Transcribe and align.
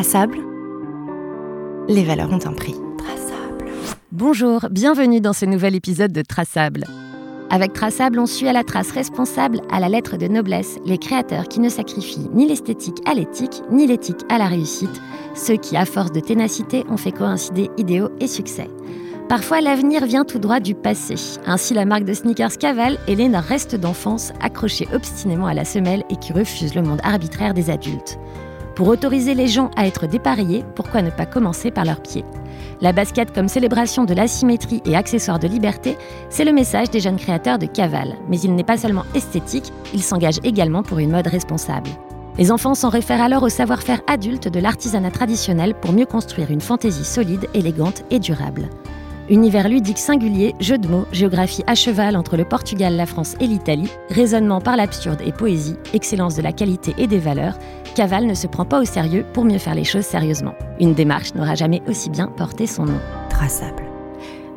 Traçable. 0.00 0.38
Les 1.88 2.04
valeurs 2.04 2.30
ont 2.30 2.46
un 2.46 2.52
prix. 2.52 2.76
Traçable. 2.98 3.68
Bonjour, 4.12 4.68
bienvenue 4.70 5.20
dans 5.20 5.32
ce 5.32 5.44
nouvel 5.44 5.74
épisode 5.74 6.12
de 6.12 6.22
Traçable. 6.22 6.84
Avec 7.50 7.72
Traçable, 7.72 8.20
on 8.20 8.26
suit 8.26 8.46
à 8.46 8.52
la 8.52 8.62
trace 8.62 8.92
responsable, 8.92 9.60
à 9.72 9.80
la 9.80 9.88
lettre 9.88 10.16
de 10.16 10.28
noblesse, 10.28 10.78
les 10.86 10.98
créateurs 10.98 11.48
qui 11.48 11.58
ne 11.58 11.68
sacrifient 11.68 12.30
ni 12.32 12.46
l'esthétique 12.46 13.00
à 13.06 13.14
l'éthique, 13.14 13.60
ni 13.72 13.88
l'éthique 13.88 14.24
à 14.28 14.38
la 14.38 14.46
réussite, 14.46 15.02
ceux 15.34 15.56
qui, 15.56 15.76
à 15.76 15.84
force 15.84 16.12
de 16.12 16.20
ténacité, 16.20 16.84
ont 16.88 16.96
fait 16.96 17.10
coïncider 17.10 17.68
idéaux 17.76 18.10
et 18.20 18.28
succès. 18.28 18.68
Parfois, 19.28 19.60
l'avenir 19.60 20.06
vient 20.06 20.24
tout 20.24 20.38
droit 20.38 20.60
du 20.60 20.76
passé. 20.76 21.16
Ainsi, 21.44 21.74
la 21.74 21.84
marque 21.84 22.04
de 22.04 22.14
sneakers 22.14 22.56
cavale 22.56 22.98
et 23.08 23.16
les 23.16 23.28
reste 23.36 23.74
d'enfance 23.74 24.32
accrochés 24.40 24.86
obstinément 24.94 25.46
à 25.46 25.54
la 25.54 25.64
semelle 25.64 26.04
et 26.08 26.16
qui 26.16 26.32
refuse 26.32 26.76
le 26.76 26.82
monde 26.82 27.00
arbitraire 27.02 27.52
des 27.52 27.68
adultes. 27.68 28.16
Pour 28.78 28.86
autoriser 28.86 29.34
les 29.34 29.48
gens 29.48 29.72
à 29.74 29.88
être 29.88 30.06
dépareillés, 30.06 30.64
pourquoi 30.76 31.02
ne 31.02 31.10
pas 31.10 31.26
commencer 31.26 31.72
par 31.72 31.84
leurs 31.84 32.00
pieds? 32.00 32.24
La 32.80 32.92
basket 32.92 33.34
comme 33.34 33.48
célébration 33.48 34.04
de 34.04 34.14
l'asymétrie 34.14 34.82
et 34.84 34.94
accessoire 34.94 35.40
de 35.40 35.48
liberté, 35.48 35.98
c'est 36.30 36.44
le 36.44 36.52
message 36.52 36.88
des 36.88 37.00
jeunes 37.00 37.16
créateurs 37.16 37.58
de 37.58 37.66
Caval. 37.66 38.14
Mais 38.28 38.38
il 38.38 38.54
n'est 38.54 38.62
pas 38.62 38.76
seulement 38.76 39.02
esthétique, 39.16 39.72
il 39.92 40.04
s'engage 40.04 40.38
également 40.44 40.84
pour 40.84 41.00
une 41.00 41.10
mode 41.10 41.26
responsable. 41.26 41.90
Les 42.38 42.52
enfants 42.52 42.76
s'en 42.76 42.88
réfèrent 42.88 43.20
alors 43.20 43.42
au 43.42 43.48
savoir-faire 43.48 44.00
adulte 44.06 44.46
de 44.46 44.60
l'artisanat 44.60 45.10
traditionnel 45.10 45.74
pour 45.74 45.92
mieux 45.92 46.06
construire 46.06 46.52
une 46.52 46.60
fantaisie 46.60 47.04
solide, 47.04 47.48
élégante 47.54 48.04
et 48.12 48.20
durable. 48.20 48.68
Univers 49.30 49.68
ludique 49.68 49.98
singulier, 49.98 50.54
jeu 50.58 50.78
de 50.78 50.88
mots, 50.88 51.04
géographie 51.12 51.62
à 51.66 51.74
cheval 51.74 52.16
entre 52.16 52.38
le 52.38 52.46
Portugal, 52.46 52.96
la 52.96 53.04
France 53.04 53.34
et 53.40 53.46
l'Italie, 53.46 53.90
raisonnement 54.08 54.60
par 54.60 54.76
l'absurde 54.76 55.20
et 55.22 55.32
poésie, 55.32 55.76
excellence 55.92 56.34
de 56.34 56.40
la 56.40 56.52
qualité 56.52 56.94
et 56.96 57.06
des 57.06 57.18
valeurs, 57.18 57.58
Caval 57.94 58.26
ne 58.26 58.34
se 58.34 58.46
prend 58.46 58.64
pas 58.64 58.80
au 58.80 58.86
sérieux 58.86 59.26
pour 59.34 59.44
mieux 59.44 59.58
faire 59.58 59.74
les 59.74 59.84
choses 59.84 60.06
sérieusement. 60.06 60.54
Une 60.80 60.94
démarche 60.94 61.34
n'aura 61.34 61.56
jamais 61.56 61.82
aussi 61.86 62.08
bien 62.08 62.28
porté 62.28 62.66
son 62.66 62.86
nom. 62.86 63.00
Traçable. 63.28 63.82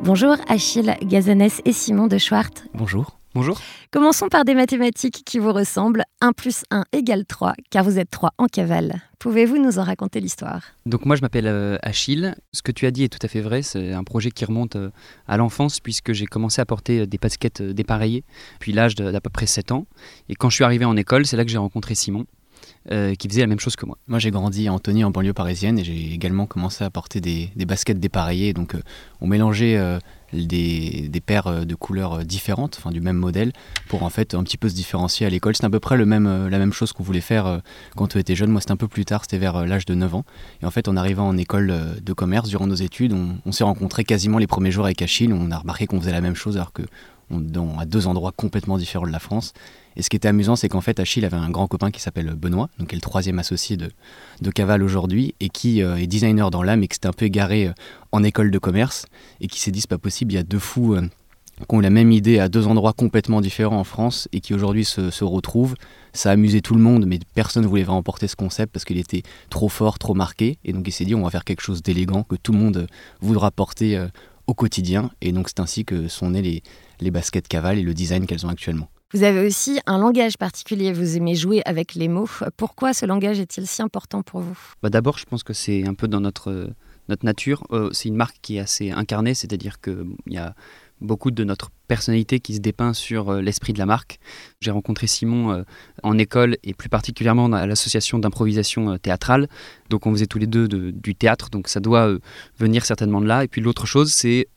Bonjour 0.02 0.36
Achille 0.48 0.96
Gazanès 1.02 1.60
et 1.66 1.72
Simon 1.72 2.06
de 2.06 2.16
Schwartz. 2.16 2.64
Bonjour. 2.72 3.21
Bonjour. 3.34 3.58
Commençons 3.90 4.28
par 4.28 4.44
des 4.44 4.54
mathématiques 4.54 5.22
qui 5.24 5.38
vous 5.38 5.54
ressemblent. 5.54 6.04
1 6.20 6.32
plus 6.32 6.64
1 6.70 6.84
égale 6.92 7.24
3, 7.24 7.54
car 7.70 7.82
vous 7.82 7.98
êtes 7.98 8.10
3 8.10 8.32
en 8.36 8.44
cavale. 8.44 9.00
Pouvez-vous 9.18 9.56
nous 9.56 9.78
en 9.78 9.84
raconter 9.84 10.20
l'histoire? 10.20 10.62
Donc 10.84 11.06
moi 11.06 11.16
je 11.16 11.22
m'appelle 11.22 11.46
euh, 11.46 11.78
Achille. 11.80 12.34
Ce 12.52 12.60
que 12.60 12.72
tu 12.72 12.84
as 12.84 12.90
dit 12.90 13.04
est 13.04 13.08
tout 13.08 13.24
à 13.24 13.28
fait 13.28 13.40
vrai. 13.40 13.62
C'est 13.62 13.92
un 13.92 14.04
projet 14.04 14.30
qui 14.30 14.44
remonte 14.44 14.76
euh, 14.76 14.90
à 15.26 15.38
l'enfance 15.38 15.80
puisque 15.80 16.12
j'ai 16.12 16.26
commencé 16.26 16.60
à 16.60 16.66
porter 16.66 17.00
euh, 17.00 17.06
des 17.06 17.16
baskets 17.16 17.62
dépareillées 17.62 18.24
depuis 18.54 18.72
l'âge 18.72 18.96
d'à 18.96 19.20
peu 19.22 19.30
près 19.30 19.46
7 19.46 19.72
ans. 19.72 19.86
Et 20.28 20.34
quand 20.34 20.50
je 20.50 20.56
suis 20.56 20.64
arrivé 20.64 20.84
en 20.84 20.96
école, 20.98 21.24
c'est 21.24 21.38
là 21.38 21.44
que 21.44 21.50
j'ai 21.50 21.58
rencontré 21.58 21.94
Simon. 21.94 22.26
Qui 22.88 23.28
faisait 23.28 23.40
la 23.42 23.46
même 23.46 23.60
chose 23.60 23.76
que 23.76 23.86
moi. 23.86 23.96
Moi 24.08 24.18
j'ai 24.18 24.30
grandi 24.30 24.68
à 24.68 24.72
Antony 24.72 25.04
en 25.04 25.10
banlieue 25.10 25.32
parisienne 25.32 25.78
et 25.78 25.84
j'ai 25.84 26.12
également 26.12 26.46
commencé 26.46 26.84
à 26.84 26.90
porter 26.90 27.20
des, 27.20 27.50
baskets 27.66 28.00
dépareillées. 28.00 28.52
Donc 28.52 28.76
on 29.20 29.26
mélangeait 29.26 29.78
des, 30.32 31.08
des, 31.08 31.20
paires 31.20 31.46
euh, 31.46 31.64
de 31.64 31.74
couleurs 31.74 32.20
euh, 32.20 32.24
différentes, 32.24 32.76
enfin 32.78 32.90
du 32.90 33.00
même 33.00 33.16
modèle, 33.16 33.52
pour 33.88 34.02
en 34.02 34.10
fait 34.10 34.34
un 34.34 34.42
petit 34.42 34.56
peu 34.56 34.68
se 34.68 34.74
différencier 34.74 35.26
à 35.26 35.30
l'école. 35.30 35.54
C'est 35.56 35.64
à 35.64 35.70
peu 35.70 35.80
près 35.80 35.96
le 35.96 36.06
même, 36.06 36.26
euh, 36.26 36.50
la 36.50 36.58
même 36.58 36.72
chose 36.72 36.92
qu'on 36.92 37.02
voulait 37.02 37.20
faire 37.20 37.60
quand 37.96 38.16
on 38.16 38.18
était 38.18 38.34
jeune. 38.34 38.50
Moi, 38.50 38.60
c'était 38.60 38.72
un 38.72 38.76
peu 38.76 38.88
plus 38.88 39.04
tard, 39.04 39.22
c'était 39.22 39.38
vers 39.38 39.66
l'âge 39.66 39.84
de 39.84 39.94
9 39.94 40.14
ans. 40.14 40.24
Et 40.62 40.66
en 40.66 40.70
fait, 40.70 40.88
en 40.88 40.96
arrivant 40.96 41.28
en 41.28 41.36
école 41.36 41.74
de 42.02 42.12
commerce, 42.12 42.48
durant 42.48 42.66
nos 42.66 42.74
études, 42.74 43.12
on, 43.12 43.52
s'est 43.52 43.64
rencontrés 43.64 44.04
quasiment 44.04 44.38
les 44.38 44.46
premiers 44.46 44.70
jours 44.70 44.84
avec 44.84 45.02
Achille. 45.02 45.32
On 45.32 45.50
a 45.50 45.58
remarqué 45.58 45.86
qu'on 45.86 46.00
faisait 46.00 46.12
la 46.12 46.20
même 46.20 46.34
chose 46.34 46.56
alors 46.56 46.72
que 46.72 46.82
à 47.78 47.84
deux 47.86 48.06
endroits 48.06 48.32
complètement 48.32 48.78
différents 48.78 49.06
de 49.06 49.12
la 49.12 49.18
France. 49.18 49.52
Et 49.96 50.02
ce 50.02 50.08
qui 50.08 50.16
était 50.16 50.28
amusant, 50.28 50.56
c'est 50.56 50.68
qu'en 50.68 50.80
fait, 50.80 51.00
Achille 51.00 51.24
avait 51.24 51.36
un 51.36 51.50
grand 51.50 51.66
copain 51.66 51.90
qui 51.90 52.00
s'appelle 52.00 52.34
Benoît, 52.34 52.68
donc 52.78 52.88
qui 52.88 52.94
est 52.94 52.96
le 52.96 53.02
troisième 53.02 53.38
associé 53.38 53.76
de, 53.76 53.90
de 54.40 54.50
Caval 54.50 54.82
aujourd'hui, 54.82 55.34
et 55.40 55.48
qui 55.48 55.82
euh, 55.82 55.96
est 55.96 56.06
designer 56.06 56.50
dans 56.50 56.62
l'âme 56.62 56.82
et 56.82 56.88
qui 56.88 56.94
s'était 56.94 57.08
un 57.08 57.12
peu 57.12 57.26
égaré 57.26 57.68
euh, 57.68 57.72
en 58.10 58.22
école 58.22 58.50
de 58.50 58.58
commerce, 58.58 59.06
et 59.40 59.48
qui 59.48 59.60
s'est 59.60 59.70
dit, 59.70 59.80
c'est 59.80 59.90
pas 59.90 59.98
possible, 59.98 60.32
il 60.32 60.36
y 60.36 60.38
a 60.38 60.42
deux 60.42 60.58
fous 60.58 60.94
euh, 60.94 61.02
qui 61.58 61.74
ont 61.74 61.80
la 61.80 61.90
même 61.90 62.10
idée 62.10 62.38
à 62.38 62.48
deux 62.48 62.66
endroits 62.66 62.94
complètement 62.94 63.42
différents 63.42 63.78
en 63.78 63.84
France, 63.84 64.28
et 64.32 64.40
qui 64.40 64.54
aujourd'hui 64.54 64.84
se, 64.84 65.10
se, 65.10 65.24
retrouvent. 65.24 65.74
Ça 66.14 66.30
a 66.30 66.32
amusé 66.32 66.62
tout 66.62 66.74
le 66.74 66.80
monde, 66.80 67.04
mais 67.06 67.18
personne 67.34 67.62
ne 67.62 67.68
voulait 67.68 67.84
vraiment 67.84 68.02
porter 68.02 68.28
ce 68.28 68.36
concept 68.36 68.72
parce 68.72 68.84
qu'il 68.84 68.98
était 68.98 69.22
trop 69.50 69.68
fort, 69.68 69.98
trop 69.98 70.14
marqué, 70.14 70.58
et 70.64 70.72
donc 70.72 70.88
il 70.88 70.92
s'est 70.92 71.04
dit, 71.04 71.14
on 71.14 71.22
va 71.22 71.30
faire 71.30 71.44
quelque 71.44 71.62
chose 71.62 71.82
d'élégant 71.82 72.22
que 72.22 72.36
tout 72.36 72.52
le 72.52 72.58
monde 72.58 72.86
voudra 73.20 73.50
porter 73.50 74.02
au 74.52 74.54
quotidien, 74.54 75.10
et 75.22 75.32
donc 75.32 75.48
c'est 75.48 75.60
ainsi 75.60 75.86
que 75.86 76.08
sont 76.08 76.28
nés 76.28 76.42
les, 76.42 76.62
les 77.00 77.10
baskets 77.10 77.48
Caval 77.48 77.78
et 77.78 77.82
le 77.82 77.94
design 77.94 78.26
qu'elles 78.26 78.44
ont 78.44 78.50
actuellement. 78.50 78.90
Vous 79.14 79.22
avez 79.22 79.46
aussi 79.46 79.80
un 79.86 79.96
langage 79.96 80.36
particulier, 80.36 80.92
vous 80.92 81.16
aimez 81.16 81.34
jouer 81.34 81.62
avec 81.64 81.94
les 81.94 82.08
mots. 82.08 82.28
Pourquoi 82.58 82.92
ce 82.92 83.06
langage 83.06 83.40
est-il 83.40 83.66
si 83.66 83.80
important 83.80 84.22
pour 84.22 84.40
vous? 84.40 84.58
Bah 84.82 84.90
D'abord, 84.90 85.16
je 85.16 85.24
pense 85.24 85.42
que 85.42 85.54
c'est 85.54 85.86
un 85.88 85.94
peu 85.94 86.06
dans 86.06 86.20
notre, 86.20 86.70
notre 87.08 87.24
nature. 87.24 87.64
Euh, 87.72 87.88
c'est 87.92 88.10
une 88.10 88.16
marque 88.16 88.36
qui 88.42 88.56
est 88.56 88.60
assez 88.60 88.90
incarnée, 88.90 89.32
c'est-à-dire 89.32 89.80
qu'il 89.80 90.16
y 90.26 90.36
a 90.36 90.54
beaucoup 91.02 91.30
de 91.30 91.44
notre 91.44 91.70
personnalité 91.88 92.40
qui 92.40 92.54
se 92.54 92.60
dépeint 92.60 92.94
sur 92.94 93.30
euh, 93.30 93.40
l'esprit 93.40 93.72
de 93.72 93.78
la 93.78 93.86
marque. 93.86 94.18
J'ai 94.60 94.70
rencontré 94.70 95.06
Simon 95.06 95.52
euh, 95.52 95.62
en 96.02 96.16
école 96.18 96.56
et 96.62 96.74
plus 96.74 96.88
particulièrement 96.88 97.52
à 97.52 97.66
l'association 97.66 98.18
d'improvisation 98.18 98.98
théâtrale. 98.98 99.48
Donc 99.90 100.06
on 100.06 100.12
faisait 100.12 100.26
tous 100.26 100.38
les 100.38 100.46
deux 100.46 100.68
du 100.68 101.14
théâtre, 101.14 101.50
donc 101.50 101.68
ça 101.68 101.80
doit 101.80 102.16
venir 102.58 102.84
certainement 102.84 103.20
de 103.20 103.26
là. 103.26 103.44
Et 103.44 103.48
puis 103.48 103.60
l'autre 103.60 103.86
chose, 103.86 104.12
c'est 104.12 104.48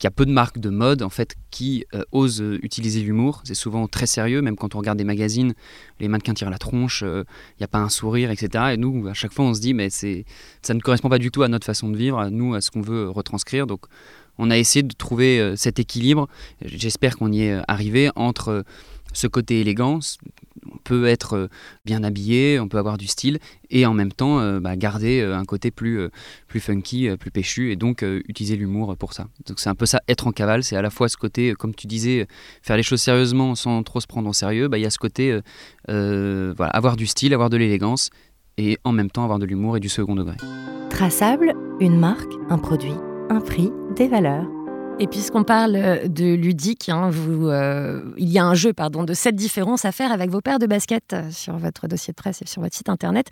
qu'il 0.00 0.06
y 0.06 0.08
a 0.08 0.10
peu 0.12 0.24
de 0.24 0.32
marques 0.32 0.58
de 0.58 0.70
mode 0.70 1.02
en 1.02 1.10
fait 1.10 1.36
qui 1.50 1.84
euh, 1.94 2.02
osent 2.10 2.40
euh, 2.40 2.58
utiliser 2.62 3.02
l'humour. 3.02 3.42
C'est 3.44 3.54
souvent 3.54 3.86
très 3.86 4.06
sérieux, 4.06 4.40
même 4.40 4.56
quand 4.56 4.74
on 4.74 4.78
regarde 4.78 4.96
des 4.96 5.04
magazines, 5.04 5.52
les 6.00 6.08
mannequins 6.08 6.32
tirent 6.32 6.48
la 6.48 6.56
tronche, 6.56 7.02
il 7.02 7.08
euh, 7.08 7.24
n'y 7.60 7.64
a 7.64 7.68
pas 7.68 7.80
un 7.80 7.90
sourire, 7.90 8.30
etc. 8.30 8.72
Et 8.72 8.76
nous, 8.78 9.06
à 9.08 9.12
chaque 9.12 9.32
fois, 9.32 9.44
on 9.44 9.52
se 9.52 9.60
dit, 9.60 9.74
mais 9.74 9.90
c'est, 9.90 10.24
ça 10.62 10.72
ne 10.72 10.80
correspond 10.80 11.10
pas 11.10 11.18
du 11.18 11.30
tout 11.30 11.42
à 11.42 11.48
notre 11.48 11.66
façon 11.66 11.90
de 11.90 11.98
vivre, 11.98 12.18
à 12.18 12.30
nous, 12.30 12.54
à 12.54 12.62
ce 12.62 12.70
qu'on 12.70 12.80
veut 12.80 13.10
retranscrire. 13.10 13.66
Donc, 13.66 13.80
on 14.40 14.50
a 14.50 14.58
essayé 14.58 14.82
de 14.82 14.94
trouver 14.94 15.54
cet 15.56 15.78
équilibre. 15.78 16.28
J'espère 16.64 17.16
qu'on 17.16 17.30
y 17.30 17.42
est 17.42 17.60
arrivé 17.68 18.10
entre 18.16 18.64
ce 19.12 19.26
côté 19.26 19.60
élégance, 19.60 20.18
on 20.72 20.78
peut 20.78 21.06
être 21.06 21.34
euh, 21.34 21.48
bien 21.84 22.04
habillé, 22.04 22.60
on 22.60 22.68
peut 22.68 22.78
avoir 22.78 22.98
du 22.98 23.06
style 23.06 23.38
et 23.70 23.86
en 23.86 23.94
même 23.94 24.12
temps 24.12 24.40
euh, 24.40 24.60
bah, 24.60 24.76
garder 24.76 25.20
euh, 25.20 25.36
un 25.36 25.44
côté 25.44 25.70
plus, 25.70 26.10
funky, 26.58 27.08
plus 27.18 27.30
péchu 27.30 27.72
et 27.72 27.76
donc 27.76 28.04
utiliser 28.28 28.56
l'humour 28.56 28.96
pour 28.96 29.12
ça. 29.12 29.26
Donc 29.46 29.60
c'est 29.60 29.68
un 29.68 29.74
peu 29.74 29.86
ça, 29.86 30.00
être 30.08 30.26
en 30.26 30.32
cavale, 30.32 30.62
c'est 30.64 30.76
à 30.76 30.82
la 30.82 30.90
fois 30.90 31.08
ce 31.08 31.16
côté, 31.16 31.54
comme 31.54 31.74
tu 31.74 31.86
disais, 31.86 32.26
faire 32.62 32.76
les 32.76 32.82
choses 32.82 33.00
sérieusement 33.00 33.54
sans 33.54 33.82
trop 33.82 34.00
se 34.00 34.06
prendre 34.06 34.28
au 34.28 34.32
sérieux, 34.32 34.68
bah, 34.68 34.78
il 34.78 34.82
y 34.82 34.86
a 34.86 34.90
ce 34.90 34.98
côté, 34.98 35.38
avoir 35.88 36.96
du 36.96 37.06
style, 37.06 37.34
avoir 37.34 37.50
de 37.50 37.56
l'élégance 37.56 38.10
et 38.58 38.78
en 38.84 38.92
même 38.92 39.10
temps 39.10 39.24
avoir 39.24 39.38
de 39.38 39.46
l'humour 39.46 39.76
et 39.76 39.80
du 39.80 39.88
second 39.88 40.14
degré. 40.14 40.36
Traçable, 40.90 41.54
une 41.80 41.98
marque, 41.98 42.32
un 42.50 42.58
produit, 42.58 42.94
un 43.30 43.40
prix, 43.40 43.72
des 43.94 44.08
valeurs. 44.08 44.59
Et 45.02 45.06
puisqu'on 45.06 45.44
parle 45.44 45.76
euh, 45.76 46.08
de 46.08 46.34
ludique, 46.34 46.90
hein, 46.90 47.10
euh, 47.26 48.02
il 48.18 48.28
y 48.28 48.38
a 48.38 48.44
un 48.44 48.52
jeu 48.52 48.74
pardon, 48.74 49.02
de 49.02 49.14
cette 49.14 49.34
différence 49.34 49.86
à 49.86 49.92
faire 49.92 50.12
avec 50.12 50.28
vos 50.28 50.42
paires 50.42 50.58
de 50.58 50.66
basket 50.66 51.14
euh, 51.14 51.30
sur 51.30 51.56
votre 51.56 51.88
dossier 51.88 52.12
de 52.12 52.16
presse 52.16 52.42
et 52.42 52.46
sur 52.46 52.60
votre 52.60 52.76
site 52.76 52.90
internet. 52.90 53.28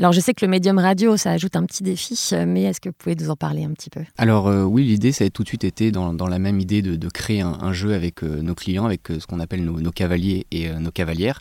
Alors 0.00 0.10
je 0.10 0.18
sais 0.18 0.34
que 0.34 0.44
le 0.44 0.50
médium 0.50 0.80
radio, 0.80 1.16
ça 1.16 1.30
ajoute 1.30 1.54
un 1.54 1.64
petit 1.64 1.84
défi, 1.84 2.18
mais 2.44 2.64
est-ce 2.64 2.80
que 2.80 2.88
vous 2.88 2.94
pouvez 2.98 3.14
nous 3.14 3.30
en 3.30 3.36
parler 3.36 3.62
un 3.62 3.70
petit 3.70 3.88
peu? 3.88 4.00
Alors 4.18 4.46
oui, 4.46 4.82
l'idée, 4.82 5.12
ça 5.12 5.24
a 5.24 5.30
tout 5.30 5.44
de 5.44 5.48
suite 5.48 5.62
été 5.62 5.92
dans, 5.92 6.12
la 6.12 6.38
même 6.40 6.58
idée 6.58 6.82
de, 6.82 7.08
créer 7.08 7.40
un, 7.40 7.72
jeu 7.72 7.94
avec 7.94 8.22
nos 8.22 8.56
clients, 8.56 8.84
avec 8.84 9.02
ce 9.06 9.24
qu'on 9.24 9.38
appelle 9.38 9.64
nos, 9.64 9.80
nos, 9.80 9.92
cavaliers 9.92 10.46
et 10.50 10.70
nos 10.70 10.90
cavalières. 10.90 11.38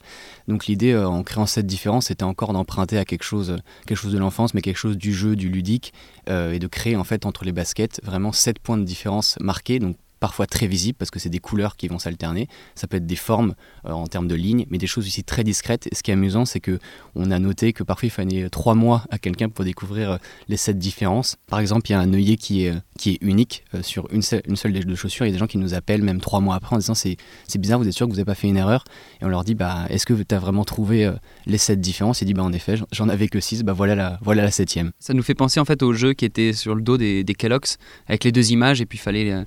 Donc 0.47 0.67
l'idée, 0.67 0.95
en 0.95 1.23
créant 1.23 1.47
cette 1.47 1.65
différence, 1.65 2.07
c'était 2.07 2.23
encore 2.23 2.53
d'emprunter 2.53 2.99
à 2.99 3.05
quelque 3.05 3.23
chose, 3.23 3.57
quelque 3.87 3.97
chose 3.97 4.13
de 4.13 4.19
l'enfance, 4.19 4.53
mais 4.53 4.61
quelque 4.61 4.77
chose 4.77 4.97
du 4.97 5.13
jeu, 5.13 5.35
du 5.35 5.49
ludique, 5.49 5.93
et 6.29 6.59
de 6.59 6.67
créer 6.67 6.95
en 6.95 7.03
fait 7.03 7.25
entre 7.25 7.45
les 7.45 7.51
baskets 7.51 7.99
vraiment 8.03 8.31
sept 8.31 8.59
points 8.59 8.77
de 8.77 8.83
différence 8.83 9.37
marqués 9.39 9.70
donc 9.79 9.97
parfois 10.21 10.45
très 10.45 10.67
visibles 10.67 10.97
parce 10.97 11.11
que 11.11 11.19
c'est 11.19 11.29
des 11.29 11.39
couleurs 11.39 11.75
qui 11.75 11.89
vont 11.89 11.99
s'alterner. 11.99 12.47
Ça 12.75 12.87
peut 12.87 12.97
être 12.97 13.07
des 13.07 13.17
formes 13.17 13.55
euh, 13.85 13.91
en 13.91 14.07
termes 14.07 14.27
de 14.27 14.35
lignes, 14.35 14.65
mais 14.69 14.77
des 14.77 14.87
choses 14.87 15.05
aussi 15.07 15.23
très 15.25 15.43
discrètes. 15.43 15.87
Et 15.91 15.95
ce 15.95 16.03
qui 16.03 16.11
est 16.11 16.13
amusant, 16.13 16.45
c'est 16.45 16.61
que 16.61 16.79
on 17.15 17.31
a 17.31 17.39
noté 17.39 17.73
que 17.73 17.83
parfois 17.83 18.07
il 18.07 18.11
fallait 18.11 18.49
trois 18.49 18.75
mois 18.75 19.03
à 19.09 19.17
quelqu'un 19.17 19.49
pour 19.49 19.65
découvrir 19.65 20.11
euh, 20.11 20.17
les 20.47 20.57
sept 20.57 20.77
différences. 20.77 21.37
Par 21.47 21.59
exemple, 21.59 21.89
il 21.89 21.93
y 21.93 21.95
a 21.95 21.99
un 21.99 22.13
œillet 22.13 22.37
qui 22.37 22.65
est, 22.65 22.69
euh, 22.69 22.79
qui 22.97 23.11
est 23.11 23.17
unique 23.21 23.65
sur 23.81 24.07
une 24.11 24.21
seule, 24.21 24.43
une 24.47 24.55
seule 24.55 24.71
de 24.71 24.95
chaussures. 24.95 25.25
Il 25.25 25.29
y 25.29 25.31
a 25.31 25.33
des 25.33 25.39
gens 25.39 25.47
qui 25.47 25.57
nous 25.57 25.73
appellent 25.73 26.03
même 26.03 26.21
trois 26.21 26.39
mois 26.39 26.55
après 26.55 26.75
en 26.75 26.79
disant 26.79 26.93
c'est, 26.93 27.17
c'est 27.47 27.59
bizarre, 27.59 27.79
vous 27.79 27.87
êtes 27.87 27.93
sûr 27.93 28.05
que 28.05 28.11
vous 28.11 28.17
n'avez 28.17 28.25
pas 28.25 28.35
fait 28.35 28.47
une 28.47 28.57
erreur? 28.57 28.85
Et 29.21 29.25
on 29.25 29.27
leur 29.27 29.43
dit 29.43 29.55
bah 29.55 29.87
est-ce 29.89 30.05
que 30.05 30.13
tu 30.13 30.35
as 30.35 30.39
vraiment 30.39 30.63
trouvé 30.63 31.11
les 31.47 31.57
sept 31.57 31.81
différences? 31.81 32.21
Il 32.21 32.25
dit 32.25 32.35
bah 32.35 32.43
en 32.43 32.53
effet, 32.53 32.75
j'en 32.91 33.09
avais 33.09 33.27
que 33.27 33.39
six, 33.39 33.63
bah 33.63 33.73
voilà 33.73 33.95
la, 33.95 34.19
voilà 34.21 34.43
la 34.43 34.51
septième. 34.51 34.91
Ça 34.99 35.15
nous 35.15 35.23
fait 35.23 35.33
penser 35.33 35.59
en 35.59 35.65
fait 35.65 35.81
au 35.81 35.93
jeu 35.93 36.13
qui 36.13 36.25
était 36.25 36.53
sur 36.53 36.75
le 36.75 36.83
dos 36.83 36.97
des, 36.97 37.23
des 37.23 37.33
Kellogg's 37.33 37.77
avec 38.07 38.23
les 38.23 38.31
deux 38.31 38.51
images 38.51 38.81
et 38.81 38.85
puis 38.85 38.99
il 38.99 39.01
fallait 39.01 39.45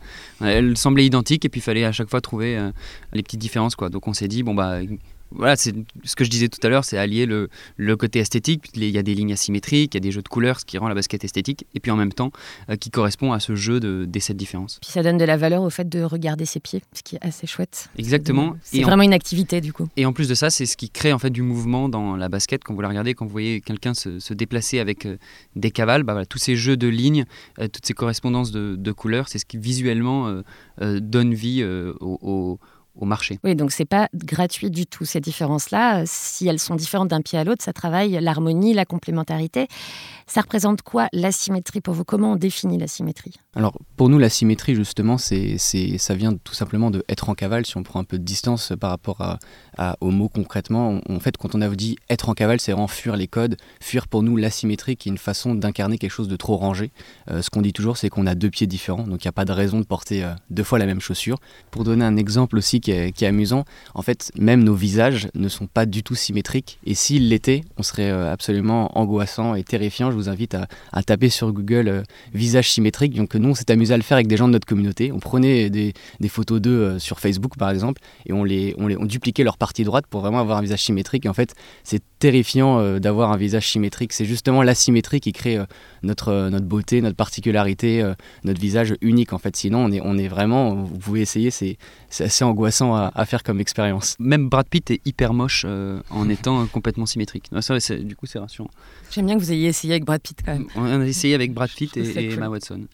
elles 0.65 0.77
semblaient 0.77 1.07
identiques 1.07 1.45
et 1.45 1.49
puis 1.49 1.61
il 1.61 1.65
fallait 1.65 1.85
à 1.85 1.93
chaque 1.93 2.09
fois 2.09 2.21
trouver 2.21 2.57
euh, 2.57 2.71
les 3.13 3.23
petites 3.23 3.41
différences 3.41 3.77
quoi. 3.77 3.89
Donc 3.89 4.09
on 4.09 4.13
s'est 4.13 4.29
dit 4.29 4.43
bon 4.43 4.55
bah 4.55 4.79
voilà, 5.35 5.57
c'est 5.57 5.75
ce 6.05 6.17
que 6.17 6.25
je 6.25 6.31
disais 6.31 6.49
tout 6.49 6.65
à 6.65 6.69
l'heure, 6.69 6.85
c'est 6.85 6.97
allier 6.97 7.27
le, 7.27 7.49
le, 7.77 7.97
côté 7.97 8.21
esthétique. 8.21 8.71
Il 8.75 8.85
y 8.85 8.99
a 8.99 9.03
des 9.03 9.15
lignes 9.15 9.33
asymétriques, 9.33 9.95
il 9.95 9.97
y 9.97 9.99
a 9.99 10.01
des 10.01 10.13
jeux 10.13 10.23
de 10.23 10.29
couleurs, 10.29 10.61
ce 10.61 10.65
qui 10.65 10.79
rend 10.79 10.89
la 10.89 10.95
basket 10.95 11.25
esthétique, 11.25 11.67
et 11.75 11.81
puis 11.81 11.91
en 11.91 11.97
même 11.97 12.13
temps 12.13 12.31
euh, 12.71 12.77
qui 12.77 12.91
correspond 12.91 13.33
à 13.33 13.41
ce 13.41 13.55
jeu 13.55 13.81
de, 13.81 14.05
des 14.05 14.21
sept 14.21 14.37
différences. 14.37 14.79
Puis 14.81 14.93
ça 14.93 15.03
donne 15.03 15.19
de 15.19 15.25
la 15.25 15.37
valeur 15.37 15.63
au 15.63 15.71
fait 15.71 15.89
de 15.89 16.03
regarder 16.03 16.45
ses 16.45 16.61
pieds, 16.61 16.83
ce 16.93 17.03
qui 17.03 17.17
est 17.17 17.25
assez 17.25 17.47
chouette. 17.47 17.89
Exactement. 17.99 18.57
C'est 18.63 18.83
vraiment 18.83 19.03
une 19.03 19.13
activité 19.13 19.61
du 19.61 19.73
coup. 19.73 19.89
Et 19.97 20.07
en 20.07 20.13
plus 20.13 20.29
de 20.29 20.35
ça, 20.35 20.51
c'est 20.51 20.67
ce 20.67 20.77
qui 20.77 20.91
crée 20.91 21.13
en 21.13 21.19
fait 21.19 21.31
du 21.31 21.43
mouvement 21.43 21.89
dans 21.89 22.17
la 22.17 22.29
basket. 22.29 22.63
Quand 22.63 22.75
vous 22.75 22.81
la 22.81 22.89
regardez, 22.89 23.15
quand 23.15 23.25
vous 23.27 23.33
voyez 23.33 23.61
quelqu'un 23.61 23.95
se, 23.95 24.21
se, 24.21 24.35
déplacer 24.35 24.79
avec 24.79 25.07
euh, 25.07 25.17
des 25.57 25.71
cavales, 25.71 26.03
bah, 26.05 26.13
voilà, 26.13 26.27
tous 26.27 26.39
ces 26.39 26.57
jeux 26.57 26.77
de 26.77 26.89
lignes, 26.89 27.25
euh, 27.59 27.69
toutes 27.69 27.87
ces 27.87 27.95
correspondances 27.95 28.53
de, 28.53 28.77
de 28.77 28.93
couleurs, 28.93 29.29
c'est 29.29 29.39
ce 29.39 29.47
qui 29.47 29.59
visuellement 29.59 30.43
donne 30.81 31.35
vie 31.35 31.65
au, 31.65 32.19
au 32.23 32.59
au 32.97 33.05
marché. 33.05 33.39
Oui, 33.45 33.55
donc 33.55 33.73
c'est 33.73 33.85
pas 33.85 34.09
gratuit 34.15 34.71
du 34.71 34.87
tout 34.87 35.05
ces 35.05 35.21
différences-là. 35.21 36.05
Si 36.07 36.47
elles 36.47 36.59
sont 36.59 36.75
différentes 36.75 37.09
d'un 37.09 37.21
pied 37.21 37.39
à 37.39 37.45
l'autre, 37.45 37.65
ça 37.65 37.73
travaille 37.73 38.19
l'harmonie, 38.21 38.75
la 38.75 38.85
complémentarité. 38.85 39.69
Ça 40.27 40.41
représente 40.41 40.83
quoi 40.83 41.09
l'asymétrie 41.13 41.81
pour 41.81 41.93
vous? 41.93 42.05
Comment 42.05 42.33
on 42.33 42.37
définit 42.37 42.79
la 42.79 42.87
symétrie 42.87 43.35
Alors 43.55 43.79
pour 43.97 44.09
nous, 44.09 44.19
la 44.19 44.31
symétrie 44.31 44.75
justement, 44.75 45.19
c'est, 45.19 45.59
c'est, 45.59 45.99
ça 45.99 46.15
vient 46.15 46.35
tout 46.35 46.55
simplement 46.55 46.91
de 46.91 47.05
être 47.09 47.29
en 47.29 47.35
cavale. 47.35 47.67
Si 47.67 47.77
on 47.77 47.83
prend 47.83 48.01
un 48.01 48.05
peu 48.05 48.19
de 48.19 48.25
distance 48.25 48.73
par 48.81 48.91
rapport 48.91 49.21
à, 49.21 49.39
à, 49.77 49.97
au 50.01 50.11
mot 50.11 50.29
concrètement, 50.29 51.01
en 51.09 51.21
fait, 51.21 51.37
quand 51.37 51.55
on 51.55 51.61
a 51.61 51.69
dit 51.69 51.97
être 52.09 52.29
en 52.29 52.35
cavale, 52.35 52.61
c'est 52.61 52.73
vraiment 52.73 52.89
fuir 52.89 53.17
les 53.17 53.29
codes. 53.29 53.57
Fuir 53.81 54.09
pour 54.09 54.23
nous 54.23 54.37
l'asymétrie, 54.37 54.97
qui 54.97 55.09
est 55.09 55.13
une 55.13 55.19
façon 55.19 55.55
d'incarner 55.55 55.99
quelque 55.99 56.11
chose 56.11 56.29
de 56.29 56.37
trop 56.37 56.57
rangé. 56.57 56.91
Euh, 57.31 57.43
ce 57.43 57.51
qu'on 57.51 57.63
dit 57.63 57.73
toujours, 57.73 57.97
c'est 57.97 58.09
qu'on 58.09 58.27
a 58.27 58.35
deux 58.35 58.51
pieds 58.51 58.67
différents, 58.67 59.07
donc 59.07 59.25
il 59.25 59.27
n'y 59.27 59.31
a 59.31 59.33
pas 59.33 59.45
de 59.45 59.53
raison 59.53 59.79
de 59.79 59.85
porter 59.85 60.25
euh, 60.25 60.33
deux 60.51 60.65
fois 60.65 60.79
la 60.79 60.87
même 60.87 61.01
chaussure. 61.01 61.39
Pour 61.71 61.85
donner 61.85 62.05
un 62.05 62.17
exemple 62.17 62.57
aussi 62.57 62.81
qui 62.85 63.25
est, 63.25 63.27
amusant, 63.27 63.65
en 63.95 64.03
fait, 64.03 64.31
même 64.37 64.63
nos 64.63 64.75
visages 64.75 65.29
ne 65.35 65.49
sont 65.49 65.67
pas 65.67 65.87
du 65.87 66.03
tout 66.03 66.15
symétriques. 66.15 66.79
Et 66.85 66.95
s'ils 66.95 67.31
l'étaient, 67.31 67.63
on 67.79 67.83
serait 67.83 68.11
euh, 68.11 68.31
absolument 68.31 68.97
angoissant 68.99 69.55
et 69.55 69.65
terrifiant 69.65 70.11
je 70.11 70.17
vous 70.17 70.29
invite 70.29 70.55
à, 70.55 71.03
taper 71.03 71.31
sur 71.31 71.51
Google 71.53 71.89
euh, 71.89 72.03
visage 72.35 72.71
symétrique. 72.71 73.15
Donc 73.15 73.35
nous, 73.35 73.49
on 73.49 73.55
s'est 73.55 73.71
amusé 73.71 73.95
à 73.95 73.97
le 73.97 74.03
faire 74.03 74.17
avec 74.17 74.27
des 74.27 74.37
gens 74.37 74.49
de 74.49 74.53
notre 74.53 74.67
communauté. 74.67 75.13
On 75.13 75.19
prenait 75.19 75.71
des, 75.71 75.95
photos 76.29 76.61
d'eux 76.61 76.71
euh, 76.71 76.99
sur 76.99 77.21
Facebook, 77.21 77.57
par 77.57 77.71
exemple, 77.71 78.03
et 78.27 78.33
on 78.33 78.45
les, 78.45 78.75
on 78.79 79.07
dupliquait 79.07 79.45
leur 79.45 79.57
partie 79.57 79.85
droite 79.85 80.07
pour 80.09 80.21
vraiment 80.21 80.41
avoir 80.41 80.59
un 80.59 80.63
visage 80.63 80.83
symétrique. 80.83 81.27
En 81.27 81.33
fait, 81.33 81.55
c'est 81.85 82.03
terrifiant 82.19 82.99
d'avoir 82.99 83.33
un 83.33 83.37
visage 83.37 83.71
symétrique. 83.71 84.13
C'est 84.13 84.25
justement 84.25 84.63
la 84.63 84.75
symétrie 84.75 85.21
qui 85.21 85.33
crée 85.33 85.59
notre, 86.03 86.49
notre 86.51 86.65
beauté, 86.65 87.01
notre 87.01 87.17
particularité, 87.17 88.03
notre 88.45 88.61
visage 88.61 88.95
unique. 89.01 89.33
En 89.33 89.39
fait, 89.39 89.57
sinon, 89.57 89.85
on 89.85 89.93
est, 89.93 90.01
on 90.03 90.17
est 90.17 90.29
vraiment, 90.29 90.75
vous 90.75 90.99
pouvez 90.99 91.21
essayer, 91.21 91.51
c'est 91.51 91.77
assez 92.19 92.45
angoissant 92.45 92.74
à, 92.83 93.13
à, 93.15 93.25
faire 93.25 93.43
comme 93.43 93.61
expérience. 93.61 94.17
Même 94.19 94.49
Brad 94.49 94.67
Pitt 94.69 94.91
est 94.91 95.01
hyper 95.07 95.33
moche 95.33 95.65
euh, 95.67 96.01
en 96.11 96.29
étant 96.29 96.67
complètement 96.67 97.07
symétrique. 97.07 97.51
Non, 97.53 97.61
ça, 97.61 97.79
du 97.99 98.17
coup, 98.17 98.27
c'est 98.27 98.39
rassurant. 98.39 98.71
J'aime 99.11 99.27
bien 99.27 99.37
que 99.37 99.41
vous 99.41 99.53
ayez 99.53 99.69
essayé 99.69 99.95
avec 99.95 100.05
Brad 100.05 100.21
Pitt 100.21 100.39
quand 100.45 100.53
même. 100.53 100.67
On 100.77 101.01
a 101.01 101.05
essayé 101.05 101.35
avec 101.35 101.53
Brad 101.53 101.71
Pitt 101.71 101.97
et, 101.97 102.01
et 102.01 102.29
cool. 102.29 102.35
Emma 102.35 102.49
Watson. 102.49 102.87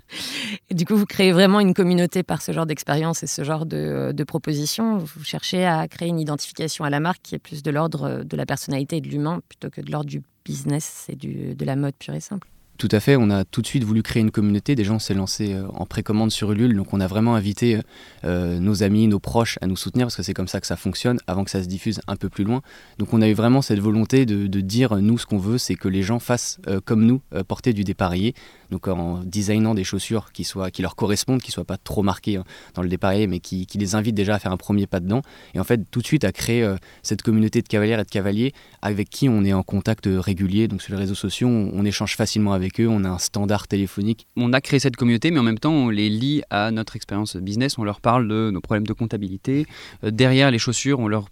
Et 0.69 0.75
du 0.75 0.85
coup, 0.85 0.97
vous 0.97 1.07
créez 1.07 1.33
vraiment 1.33 1.61
une 1.61 1.75
communauté 1.75 2.23
par 2.23 2.43
ce 2.43 2.53
genre 2.53 2.67
d'expérience 2.67 3.23
et 3.23 3.27
ce 3.27 3.43
genre 3.45 3.67
de, 3.67 4.13
de 4.15 4.25
propositions. 4.25 4.99
Vous 4.99 5.25
cherchez 5.25 5.65
à 5.65 5.89
créer 5.89 6.09
une 6.09 6.21
identification 6.21 6.85
à 6.85 6.91
la 6.91 7.01
marque 7.01 7.21
qui 7.23 7.35
est 7.35 7.39
plus 7.39 7.63
de 7.63 7.71
l'ordre 7.71 8.23
de 8.25 8.37
la 8.37 8.47
personnalité 8.47 8.97
et 8.97 9.01
de 9.01 9.09
l'humain 9.09 9.41
plutôt 9.49 9.71
que 9.71 9.81
de 9.81 9.91
l'ordre 9.91 10.09
du 10.09 10.23
business 10.45 11.07
et 11.09 11.17
du, 11.17 11.55
de 11.55 11.65
la 11.65 11.77
mode 11.77 11.95
pure 11.99 12.15
et 12.15 12.21
simple. 12.21 12.49
Tout 12.81 12.89
à 12.93 13.01
fait, 13.01 13.15
on 13.17 13.29
a 13.29 13.45
tout 13.45 13.61
de 13.61 13.67
suite 13.67 13.85
voulu 13.85 14.03
créer 14.03 14.23
une 14.23 14.31
communauté. 14.31 14.75
Déjà, 14.75 14.95
on 14.95 14.99
s'est 14.99 15.13
lancé 15.13 15.53
euh, 15.53 15.67
en 15.75 15.85
précommande 15.85 16.31
sur 16.31 16.51
Ulule, 16.51 16.75
donc 16.75 16.95
on 16.95 17.01
a 17.01 17.07
vraiment 17.07 17.35
invité 17.35 17.79
euh, 18.25 18.59
nos 18.59 18.83
amis, 18.83 19.07
nos 19.07 19.19
proches 19.19 19.59
à 19.61 19.67
nous 19.67 19.77
soutenir 19.77 20.07
parce 20.07 20.17
que 20.17 20.23
c'est 20.23 20.33
comme 20.33 20.49
ça 20.49 20.63
que 20.63 20.67
ça 20.67 20.77
fonctionne 20.77 21.19
avant 21.27 21.45
que 21.45 21.51
ça 21.51 21.63
se 21.63 21.69
diffuse 21.69 22.01
un 22.07 22.17
peu 22.17 22.31
plus 22.31 22.43
loin. 22.43 22.63
Donc, 22.97 23.13
on 23.13 23.21
a 23.21 23.29
eu 23.29 23.35
vraiment 23.35 23.61
cette 23.61 23.81
volonté 23.81 24.25
de, 24.25 24.61
dire 24.63 24.97
nous 24.97 25.19
ce 25.19 25.27
qu'on 25.27 25.37
veut, 25.37 25.59
c'est 25.59 25.75
que 25.75 25.89
les 25.89 26.03
gens 26.03 26.21
fassent 26.21 26.59
euh, 26.69 26.81
comme 26.83 27.05
nous, 27.05 27.21
porter 27.49 27.75
du 27.75 27.85
dépareillé. 27.85 28.35
Donc, 28.71 28.89
en 28.89 29.21
designant 29.25 29.75
des 29.75 29.85
chaussures 29.85 30.33
qui, 30.33 30.45
soient, 30.45 30.71
qui 30.71 30.81
leur 30.81 30.97
correspondent, 30.97 31.43
qui 31.43 31.51
ne 31.51 31.55
soient 31.55 31.65
pas 31.65 31.77
trop 31.77 32.03
marquées 32.03 32.37
hein, 32.37 32.45
dans 32.75 32.83
le 32.83 32.89
dépareillé, 32.89 33.27
mais 33.27 33.41
qui, 33.41 33.67
les 33.75 33.95
invitent 33.95 34.15
déjà 34.15 34.37
à 34.37 34.39
faire 34.39 34.53
un 34.53 34.57
premier 34.57 34.87
pas 34.87 35.01
dedans. 35.01 35.21
Et 35.53 35.61
en 35.61 35.65
fait, 35.65 35.83
tout 35.91 36.01
de 36.01 36.07
suite 36.07 36.25
à 36.25 36.33
créer 36.33 36.67
cette 37.03 37.21
communauté 37.21 37.61
de 37.61 37.69
cavalières 37.69 38.01
et 38.01 38.05
de 38.05 38.11
cavaliers 38.11 38.55
avec 38.81 39.11
qui 39.11 39.29
on 39.29 39.45
est 39.45 39.53
en 39.53 39.63
contact 39.63 40.09
régulier. 40.11 40.67
Donc, 40.67 40.81
sur 40.81 40.95
les 40.95 40.99
réseaux 40.99 41.15
sociaux, 41.15 41.49
on 41.49 41.85
échange 41.85 42.17
facilement 42.17 42.55
avec 42.55 42.70
eux. 42.79 42.89
On 42.89 43.03
a 43.05 43.09
un 43.09 43.19
standard 43.19 43.67
téléphonique. 43.67 44.27
On 44.37 44.53
a 44.53 44.61
créé 44.61 44.79
cette 44.79 44.97
communauté, 44.97 45.31
mais 45.31 45.41
en 45.41 45.43
même 45.43 45.59
temps, 45.59 45.73
on 45.73 45.89
les 45.89 46.09
lie 46.09 46.43
à 46.51 46.71
notre 46.71 46.95
expérience 46.95 47.37
business. 47.37 47.79
On 47.79 47.85
leur 47.85 48.01
parle 48.01 48.29
de 48.29 48.51
nos 48.53 48.61
problèmes 48.61 48.87
de 48.87 48.93
comptabilité. 48.93 49.67
Euh, 50.05 50.11
derrière 50.11 50.51
les 50.51 50.59
chaussures, 50.59 51.01
on 51.01 51.09
leur, 51.09 51.29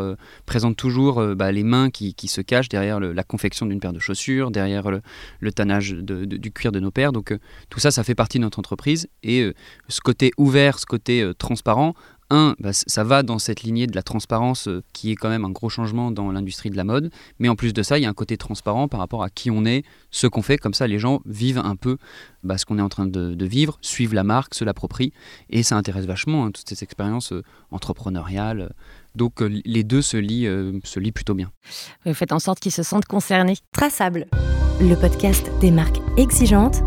euh, 0.00 0.16
présente 0.46 0.76
toujours 0.76 1.18
euh, 1.18 1.34
bah, 1.34 1.52
les 1.52 1.62
mains 1.62 1.90
qui, 1.90 2.14
se 2.26 2.40
cachent 2.40 2.68
derrière 2.68 3.00
la 3.00 3.22
confection 3.22 3.66
d'une 3.66 3.80
paire 3.80 3.92
de 3.92 3.98
chaussures, 3.98 4.50
derrière 4.50 4.90
le, 4.90 5.52
tannage 5.52 5.92
du 5.92 6.50
cuir 6.52 6.72
de 6.72 6.80
nos 6.80 6.90
paires. 6.90 7.12
Donc, 7.12 7.36
tout 7.68 7.80
ça, 7.80 7.90
ça 7.90 8.04
fait 8.04 8.14
partie 8.14 8.38
de 8.38 8.44
notre 8.44 8.58
entreprise. 8.58 9.08
Et 9.22 9.52
ce 9.88 10.00
côté 10.00 10.30
ouvert, 10.38 10.78
ce 10.78 10.86
côté 10.86 11.28
transparent, 11.38 11.94
un, 12.30 12.54
bah, 12.58 12.72
ça 12.72 13.04
va 13.04 13.22
dans 13.22 13.38
cette 13.38 13.62
lignée 13.62 13.86
de 13.86 13.94
la 13.94 14.02
transparence 14.02 14.68
euh, 14.68 14.82
qui 14.92 15.10
est 15.10 15.16
quand 15.16 15.28
même 15.28 15.44
un 15.44 15.50
gros 15.50 15.68
changement 15.68 16.10
dans 16.10 16.30
l'industrie 16.32 16.70
de 16.70 16.76
la 16.76 16.84
mode. 16.84 17.10
Mais 17.38 17.48
en 17.48 17.56
plus 17.56 17.72
de 17.72 17.82
ça, 17.82 17.98
il 17.98 18.02
y 18.02 18.06
a 18.06 18.08
un 18.08 18.14
côté 18.14 18.36
transparent 18.36 18.88
par 18.88 19.00
rapport 19.00 19.22
à 19.22 19.30
qui 19.30 19.50
on 19.50 19.64
est, 19.64 19.84
ce 20.10 20.26
qu'on 20.26 20.42
fait. 20.42 20.58
Comme 20.58 20.74
ça, 20.74 20.86
les 20.86 20.98
gens 20.98 21.20
vivent 21.26 21.58
un 21.58 21.76
peu 21.76 21.98
bah, 22.42 22.58
ce 22.58 22.64
qu'on 22.64 22.78
est 22.78 22.82
en 22.82 22.88
train 22.88 23.06
de, 23.06 23.34
de, 23.34 23.46
vivre, 23.46 23.78
suivent 23.82 24.14
la 24.14 24.24
marque, 24.24 24.54
se 24.54 24.64
l'approprient. 24.64 25.12
Et 25.50 25.62
ça 25.62 25.76
intéresse 25.76 26.06
vachement 26.06 26.46
hein, 26.46 26.50
toutes 26.50 26.68
ces 26.68 26.82
expériences 26.82 27.32
euh, 27.32 27.42
entrepreneuriales. 27.70 28.70
Donc 29.14 29.42
euh, 29.42 29.60
les 29.64 29.84
deux 29.84 30.02
se 30.02 30.16
lient, 30.16 30.46
euh, 30.46 30.78
se 30.84 31.00
lient 31.00 31.12
plutôt 31.12 31.34
bien. 31.34 31.50
Vous 32.04 32.14
faites 32.14 32.32
en 32.32 32.38
sorte 32.38 32.60
qu'ils 32.60 32.72
se 32.72 32.82
sentent 32.82 33.06
concernés. 33.06 33.56
Traçable, 33.72 34.26
le 34.80 34.94
podcast 34.94 35.50
des 35.60 35.70
marques 35.70 36.00
exigeantes 36.16 36.82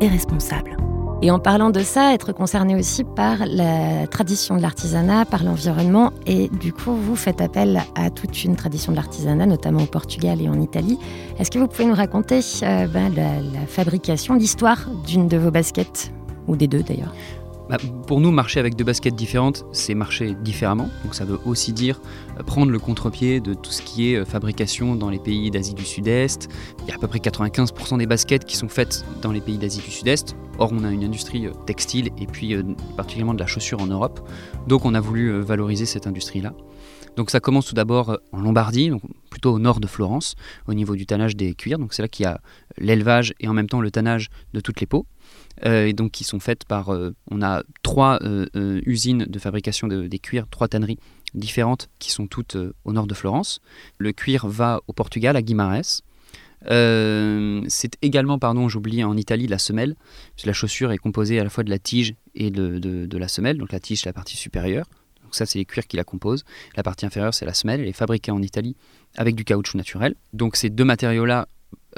et 0.00 0.08
responsables. 0.08 0.76
Et 1.22 1.30
en 1.30 1.38
parlant 1.38 1.70
de 1.70 1.80
ça, 1.80 2.12
être 2.12 2.32
concerné 2.32 2.74
aussi 2.76 3.02
par 3.02 3.38
la 3.46 4.06
tradition 4.06 4.56
de 4.56 4.62
l'artisanat, 4.62 5.24
par 5.24 5.44
l'environnement, 5.44 6.12
et 6.26 6.48
du 6.48 6.74
coup, 6.74 6.92
vous 6.92 7.16
faites 7.16 7.40
appel 7.40 7.80
à 7.94 8.10
toute 8.10 8.44
une 8.44 8.54
tradition 8.54 8.92
de 8.92 8.96
l'artisanat, 8.96 9.46
notamment 9.46 9.82
au 9.82 9.86
Portugal 9.86 10.42
et 10.42 10.48
en 10.48 10.60
Italie. 10.60 10.98
Est-ce 11.38 11.50
que 11.50 11.58
vous 11.58 11.68
pouvez 11.68 11.86
nous 11.86 11.94
raconter 11.94 12.40
euh, 12.62 12.86
ben, 12.86 13.14
la, 13.14 13.40
la 13.40 13.66
fabrication, 13.66 14.34
l'histoire 14.34 14.90
d'une 15.06 15.26
de 15.26 15.38
vos 15.38 15.50
baskets, 15.50 16.12
ou 16.48 16.54
des 16.54 16.68
deux 16.68 16.82
d'ailleurs 16.82 17.14
bah, 17.68 17.78
pour 18.06 18.20
nous, 18.20 18.30
marcher 18.30 18.60
avec 18.60 18.76
deux 18.76 18.84
baskets 18.84 19.14
différentes, 19.14 19.64
c'est 19.72 19.94
marcher 19.94 20.34
différemment. 20.40 20.88
Donc 21.02 21.14
ça 21.14 21.24
veut 21.24 21.38
aussi 21.44 21.72
dire 21.72 22.00
euh, 22.38 22.42
prendre 22.44 22.70
le 22.70 22.78
contre-pied 22.78 23.40
de 23.40 23.54
tout 23.54 23.72
ce 23.72 23.82
qui 23.82 24.12
est 24.12 24.16
euh, 24.16 24.24
fabrication 24.24 24.94
dans 24.94 25.10
les 25.10 25.18
pays 25.18 25.50
d'Asie 25.50 25.74
du 25.74 25.84
Sud-Est. 25.84 26.48
Il 26.82 26.88
y 26.88 26.92
a 26.92 26.94
à 26.94 26.98
peu 26.98 27.08
près 27.08 27.18
95% 27.18 27.98
des 27.98 28.06
baskets 28.06 28.44
qui 28.44 28.56
sont 28.56 28.68
faites 28.68 29.04
dans 29.20 29.32
les 29.32 29.40
pays 29.40 29.58
d'Asie 29.58 29.80
du 29.80 29.90
Sud-Est. 29.90 30.36
Or, 30.58 30.70
on 30.72 30.84
a 30.84 30.90
une 30.90 31.04
industrie 31.04 31.46
euh, 31.46 31.52
textile 31.66 32.10
et 32.18 32.26
puis 32.26 32.56
particulièrement 32.96 33.34
de 33.34 33.40
la 33.40 33.46
chaussure 33.46 33.80
en 33.80 33.86
Europe. 33.86 34.20
Donc 34.68 34.84
on 34.84 34.94
a 34.94 35.00
voulu 35.00 35.40
valoriser 35.40 35.86
cette 35.86 36.06
industrie-là. 36.06 36.52
Donc 37.16 37.30
ça 37.30 37.40
commence 37.40 37.66
tout 37.66 37.74
d'abord 37.74 38.18
en 38.32 38.40
Lombardie, 38.40 38.90
donc 38.90 39.02
plutôt 39.30 39.52
au 39.52 39.58
nord 39.58 39.80
de 39.80 39.86
Florence, 39.86 40.34
au 40.66 40.74
niveau 40.74 40.96
du 40.96 41.06
tannage 41.06 41.34
des 41.34 41.54
cuirs. 41.54 41.78
Donc 41.78 41.94
c'est 41.94 42.02
là 42.02 42.08
qu'il 42.08 42.24
y 42.24 42.26
a 42.26 42.40
l'élevage 42.78 43.34
et 43.40 43.48
en 43.48 43.54
même 43.54 43.68
temps 43.68 43.80
le 43.80 43.90
tannage 43.90 44.28
de 44.52 44.60
toutes 44.60 44.80
les 44.80 44.86
peaux 44.86 45.06
euh, 45.64 45.86
et 45.86 45.92
donc 45.92 46.12
qui 46.12 46.24
sont 46.24 46.40
faites 46.40 46.64
par. 46.64 46.92
Euh, 46.92 47.14
on 47.30 47.42
a 47.42 47.62
trois 47.82 48.18
euh, 48.22 48.46
euh 48.56 48.80
usines 48.84 49.24
de 49.24 49.38
fabrication 49.38 49.88
de, 49.88 50.06
des 50.06 50.18
cuirs, 50.18 50.46
trois 50.50 50.68
tanneries 50.68 50.98
différentes 51.34 51.88
qui 51.98 52.10
sont 52.10 52.26
toutes 52.26 52.56
euh, 52.56 52.74
au 52.84 52.92
nord 52.92 53.06
de 53.06 53.14
Florence. 53.14 53.60
Le 53.98 54.12
cuir 54.12 54.46
va 54.46 54.80
au 54.86 54.92
Portugal, 54.92 55.36
à 55.36 55.42
Guimarães. 55.42 56.02
c'est 57.68 57.96
également, 58.02 58.38
pardon, 58.38 58.68
j'oublie, 58.68 59.04
en 59.04 59.16
Italie, 59.16 59.46
la 59.46 59.58
semelle. 59.58 59.96
La 60.44 60.52
chaussure 60.52 60.92
est 60.92 60.98
composée 60.98 61.38
à 61.40 61.44
la 61.44 61.50
fois 61.50 61.64
de 61.64 61.70
la 61.70 61.78
tige 61.78 62.14
et 62.34 62.50
de, 62.50 62.78
de, 62.78 63.06
de 63.06 63.18
la 63.18 63.28
semelle. 63.28 63.58
Donc 63.58 63.72
la 63.72 63.80
tige, 63.80 64.00
c'est 64.00 64.08
la 64.08 64.12
partie 64.12 64.36
supérieure. 64.36 64.86
Donc 65.26 65.34
ça, 65.34 65.44
c'est 65.44 65.58
les 65.58 65.64
cuirs 65.64 65.86
qui 65.86 65.96
la 65.96 66.04
composent. 66.04 66.44
La 66.76 66.82
partie 66.82 67.04
inférieure, 67.04 67.34
c'est 67.34 67.46
la 67.46 67.54
semelle. 67.54 67.80
Elle 67.80 67.88
est 67.88 67.92
fabriquée 67.92 68.30
en 68.30 68.42
Italie 68.42 68.76
avec 69.16 69.34
du 69.34 69.44
caoutchouc 69.44 69.76
naturel. 69.76 70.14
Donc 70.32 70.56
ces 70.56 70.70
deux 70.70 70.84
matériaux-là 70.84 71.48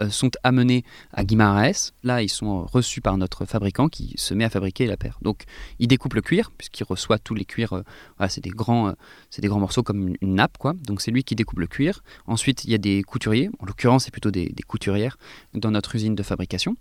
euh, 0.00 0.10
sont 0.10 0.30
amenés 0.44 0.84
à 1.12 1.24
Guimarães. 1.24 1.92
Là, 2.04 2.22
ils 2.22 2.28
sont 2.28 2.64
reçus 2.66 3.00
par 3.00 3.16
notre 3.18 3.44
fabricant 3.44 3.88
qui 3.88 4.14
se 4.16 4.32
met 4.32 4.44
à 4.44 4.50
fabriquer 4.50 4.86
la 4.86 4.96
paire. 4.96 5.18
Donc, 5.22 5.44
il 5.78 5.88
découpe 5.88 6.14
le 6.14 6.22
cuir, 6.22 6.52
puisqu'il 6.56 6.84
reçoit 6.84 7.18
tous 7.18 7.34
les 7.34 7.44
cuirs. 7.44 7.72
Euh, 7.72 7.82
voilà, 8.16 8.30
c'est 8.30 8.40
des, 8.40 8.50
grands, 8.50 8.88
euh, 8.88 8.92
c'est 9.30 9.42
des 9.42 9.48
grands 9.48 9.58
morceaux 9.58 9.82
comme 9.82 10.14
une, 10.20 10.34
nappe, 10.34 10.56
quoi. 10.56 10.74
Donc, 10.84 11.00
c'est 11.00 11.10
lui 11.10 11.24
qui 11.24 11.34
découpe 11.34 11.58
le 11.58 11.66
cuir. 11.66 12.02
Ensuite, 12.26 12.64
il 12.64 12.70
y 12.70 12.74
a 12.74 12.78
des 12.78 13.02
couturiers. 13.02 13.50
En 13.58 13.66
l'occurrence, 13.66 14.04
c'est 14.04 14.10
plutôt 14.10 14.30
des, 14.30 14.54
couturières 14.66 15.18
dans 15.54 15.70
notre 15.70 15.94
usine 15.96 16.14
de 16.14 16.22
fabrication 16.22 16.76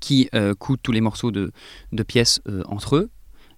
qui 0.00 0.30
euh, 0.34 0.54
tous 0.82 0.92
les 0.92 1.02
morceaux 1.02 1.30
de, 1.30 1.52
pièces 2.06 2.40
entre 2.66 2.96
eux 2.96 3.10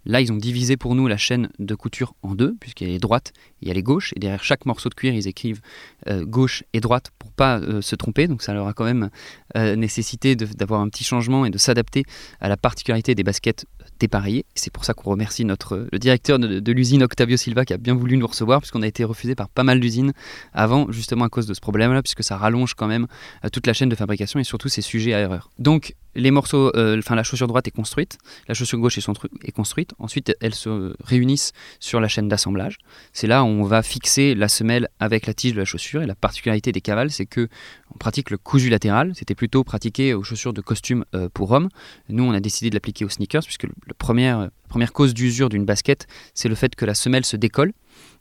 Là, 0.06 0.20
ils 0.20 0.32
ont 0.32 0.36
divisé 0.36 0.76
pour 0.76 0.94
nous 0.94 1.08
la 1.08 1.16
chaîne 1.16 1.50
de 1.58 1.75
couture 1.75 2.14
en 2.22 2.36
deux, 2.36 2.54
puisqu'elle 2.60 2.90
est 2.90 3.00
droite 3.00 3.32
et 3.60 3.70
elle 3.70 3.76
est 3.76 3.82
gauche. 3.82 4.12
Et 4.14 4.20
derrière 4.20 4.44
chaque 4.44 4.64
morceau 4.64 4.88
de 4.88 4.94
cuir, 4.94 5.12
ils 5.12 5.26
écrivent 5.26 5.60
euh, 6.06 6.25
gauche 6.25 6.62
et 6.72 6.80
droite 6.80 7.10
pour 7.18 7.32
pas 7.32 7.58
euh, 7.58 7.82
se 7.82 7.96
tromper. 7.96 8.28
Donc 8.28 8.42
ça 8.42 8.54
leur 8.54 8.68
a 8.68 8.72
quand 8.72 8.84
même 8.84 9.10
euh, 9.56 9.75
nécessité 9.75 10.36
d'avoir 10.36 10.80
un 10.80 10.88
petit 10.88 11.02
changement 11.02 11.44
et 11.44 11.50
de 11.50 11.58
s'adapter 11.58 12.04
à 12.40 12.48
la 12.48 12.56
particularité 12.56 13.16
des 13.16 13.25
baskets 13.25 13.66
dépareillées. 13.98 14.46
C'est 14.54 14.72
pour 14.72 14.84
ça 14.84 14.94
qu'on 14.94 15.10
remercie 15.10 15.44
notre, 15.44 15.88
le 15.90 15.98
directeur 15.98 16.38
de, 16.38 16.72
l'usine 16.72 17.02
Octavio 17.02 17.36
Silva 17.36 17.64
qui 17.64 17.72
a 17.72 17.78
bien 17.78 17.94
voulu 17.94 18.16
nous 18.16 18.26
recevoir, 18.26 18.60
puisqu'on 18.60 18.82
a 18.82 18.86
été 18.86 19.02
refusé 19.02 19.34
par 19.34 19.48
pas 19.48 19.64
mal 19.64 19.80
d'usines 19.80 20.12
avant, 20.52 20.90
justement 20.92 21.25
à 21.25 21.28
cause 21.28 21.46
de 21.46 21.54
ce 21.54 21.60
problème-là, 21.60 22.02
puisque 22.02 22.22
ça 22.22 22.36
rallonge 22.36 22.75
quand 22.75 22.86
même 22.86 23.06
toute 23.52 23.66
la 23.66 23.72
chaîne 23.72 23.88
de 23.88 23.94
fabrication 23.94 24.38
et 24.38 24.44
surtout 24.44 24.68
c'est 24.68 24.82
sujet 24.82 25.14
à 25.14 25.20
erreur. 25.20 25.50
Donc 25.58 25.94
les 26.14 26.30
morceaux, 26.30 26.70
enfin 26.76 27.14
la 27.14 27.22
chaussure 27.22 27.46
droite 27.46 27.68
est 27.68 27.70
construite, 27.72 28.18
la 28.48 28.54
chaussure 28.54 28.78
gauche 28.78 28.98
est 28.98 29.52
construite. 29.52 29.94
Ensuite, 29.98 30.36
elles 30.40 30.54
se 30.54 30.94
réunissent 31.02 31.52
sur 31.80 32.00
la 32.00 32.08
chaîne 32.08 32.28
d'assemblage. 32.28 32.78
C'est 33.12 33.26
là 33.26 33.42
où 33.42 33.46
on 33.46 33.62
va 33.62 33.82
fixer 33.82 34.34
la 34.34 34.48
semelle 34.48 34.88
avec 35.00 35.26
la 35.26 35.34
tige 35.34 35.52
de 35.52 35.58
la 35.58 35.64
chaussure. 35.64 36.02
Et 36.02 36.06
la 36.06 36.14
particularité 36.14 36.72
des 36.72 36.80
cavales, 36.80 37.10
c'est 37.10 37.26
que 37.26 37.48
on 37.94 37.98
pratique 37.98 38.30
le 38.30 38.38
cousu 38.38 38.68
latéral. 38.68 39.12
C'était 39.14 39.34
plutôt 39.34 39.64
pratiqué 39.64 40.14
aux 40.14 40.22
chaussures 40.22 40.52
de 40.52 40.60
costume 40.60 41.04
euh, 41.14 41.28
pour 41.32 41.50
hommes. 41.52 41.68
Nous, 42.08 42.24
on 42.24 42.32
a 42.32 42.40
décidé 42.40 42.70
de 42.70 42.74
l'appliquer 42.74 43.04
aux 43.04 43.08
sneakers, 43.08 43.44
puisque 43.44 43.66
première, 43.98 44.40
la 44.40 44.50
première 44.68 44.92
cause 44.92 45.14
d'usure 45.14 45.48
d'une 45.48 45.64
basket, 45.64 46.06
c'est 46.34 46.48
le 46.48 46.54
fait 46.54 46.74
que 46.74 46.84
la 46.84 46.94
semelle 46.94 47.24
se 47.24 47.36
décolle 47.36 47.72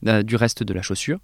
euh, 0.07 0.23
du 0.23 0.35
reste 0.35 0.63
de 0.63 0.73
la 0.73 0.81
chaussure. 0.81 1.19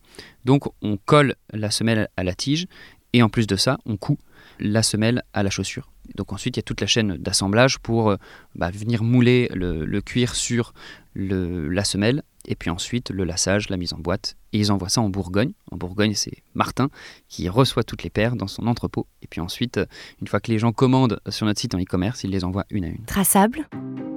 Donc, 0.45 0.65
on 0.81 0.97
colle 0.97 1.35
la 1.53 1.71
semelle 1.71 2.09
à 2.17 2.23
la 2.23 2.33
tige. 2.33 2.67
Et 3.13 3.23
en 3.23 3.29
plus 3.29 3.47
de 3.47 3.55
ça, 3.55 3.77
on 3.85 3.97
coud 3.97 4.17
la 4.59 4.83
semelle 4.83 5.23
à 5.33 5.43
la 5.43 5.49
chaussure. 5.49 5.89
Donc 6.15 6.33
ensuite, 6.33 6.57
il 6.57 6.59
y 6.59 6.61
a 6.61 6.63
toute 6.63 6.81
la 6.81 6.87
chaîne 6.87 7.17
d'assemblage 7.17 7.79
pour 7.79 8.09
euh, 8.09 8.17
bah, 8.55 8.71
venir 8.71 9.03
mouler 9.03 9.49
le, 9.53 10.01
cuir 10.01 10.35
sur 10.35 10.73
la 11.15 11.83
semelle, 11.83 12.23
et 12.47 12.55
puis 12.55 12.69
ensuite 12.69 13.11
le 13.11 13.23
lassage, 13.23 13.69
la 13.69 13.77
mise 13.77 13.93
en 13.93 13.99
boîte. 13.99 14.35
Et 14.53 14.59
ils 14.59 14.71
envoient 14.71 14.89
ça 14.89 15.01
en 15.01 15.09
Bourgogne. 15.09 15.51
En 15.71 15.77
Bourgogne, 15.77 16.13
c'est 16.15 16.43
Martin 16.53 16.89
qui 17.27 17.47
reçoit 17.49 17.83
toutes 17.83 18.03
les 18.03 18.09
paires 18.09 18.35
dans 18.35 18.47
son 18.47 18.67
entrepôt. 18.67 19.07
Et 19.21 19.27
puis 19.27 19.41
ensuite, 19.41 19.79
une 20.21 20.27
fois 20.27 20.39
que 20.39 20.51
les 20.51 20.59
gens 20.59 20.71
commandent 20.71 21.19
sur 21.29 21.45
notre 21.45 21.59
site 21.59 21.75
en 21.75 21.79
e-commerce, 21.79 22.23
il 22.23 22.31
les 22.31 22.43
envoie 22.43 22.65
une 22.69 22.85
à 22.85 22.87
une. 22.87 23.05
Traçable, 23.05 23.67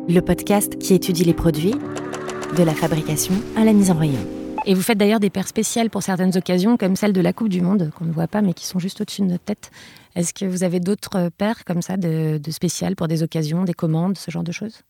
le 0.08 0.20
podcast 0.20 0.78
qui 0.78 0.94
étudie 0.94 1.24
les 1.24 1.34
produits, 1.34 1.74
de 2.56 2.62
la 2.62 2.74
fabrication 2.74 3.34
à 3.56 3.64
la 3.64 3.72
mise 3.72 3.90
en 3.90 3.98
rayon. 3.98 4.20
Et 4.66 4.74
vous 4.74 4.82
faites 4.82 4.96
d'ailleurs 4.96 5.20
des 5.20 5.30
paires 5.30 5.48
spéciales 5.48 5.90
pour 5.90 6.02
certaines 6.02 6.36
occasions, 6.36 6.76
comme 6.76 6.96
celle 6.96 7.12
de 7.12 7.20
la 7.20 7.32
Coupe 7.32 7.48
du 7.48 7.60
Monde, 7.60 7.90
qu'on 7.96 8.04
ne 8.04 8.12
voit 8.12 8.28
pas, 8.28 8.42
mais 8.42 8.54
qui 8.54 8.66
sont 8.66 8.78
juste 8.78 9.00
au-dessus 9.00 9.22
de 9.22 9.26
notre 9.26 9.44
tête. 9.44 9.70
Est-ce 10.14 10.32
que 10.32 10.44
vous 10.44 10.62
avez 10.62 10.80
d'autres 10.80 11.30
paires 11.36 11.64
comme 11.64 11.82
ça, 11.82 11.96
de, 11.96 12.40
spéciales 12.50 12.96
pour 12.96 13.08
des 13.08 13.22
occasions, 13.22 13.64
des 13.64 13.74
commandes, 13.74 14.16
ce 14.16 14.30
genre 14.30 14.44
de 14.44 14.52
choses? 14.52 14.82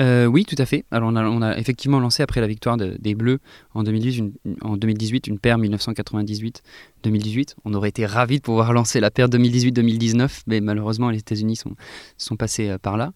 Euh, 0.00 0.26
oui, 0.26 0.44
tout 0.44 0.56
à 0.58 0.66
fait. 0.66 0.84
Alors 0.90 1.10
on 1.12 1.42
a, 1.42 1.56
effectivement 1.56 2.00
lancé 2.00 2.22
après 2.22 2.40
la 2.40 2.48
victoire 2.48 2.76
des 2.76 3.14
Bleus 3.14 3.38
en 3.74 3.84
2018 3.84 4.18
une, 4.18 4.56
en 4.62 4.76
2018 4.76 5.28
une 5.28 5.38
paire 5.38 5.56
1998-2018. 5.58 7.54
On 7.64 7.74
aurait 7.74 7.90
été 7.90 8.04
ravis 8.04 8.38
de 8.38 8.42
pouvoir 8.42 8.72
lancer 8.72 8.98
la 8.98 9.12
paire 9.12 9.28
2018-2019, 9.28 10.42
mais 10.48 10.60
malheureusement 10.60 11.10
les 11.10 11.18
États-Unis 11.18 11.56
sont, 11.56 11.76
sont 12.16 12.36
passés 12.36 12.70
euh, 12.70 12.78
par 12.78 12.96
là 12.96 13.12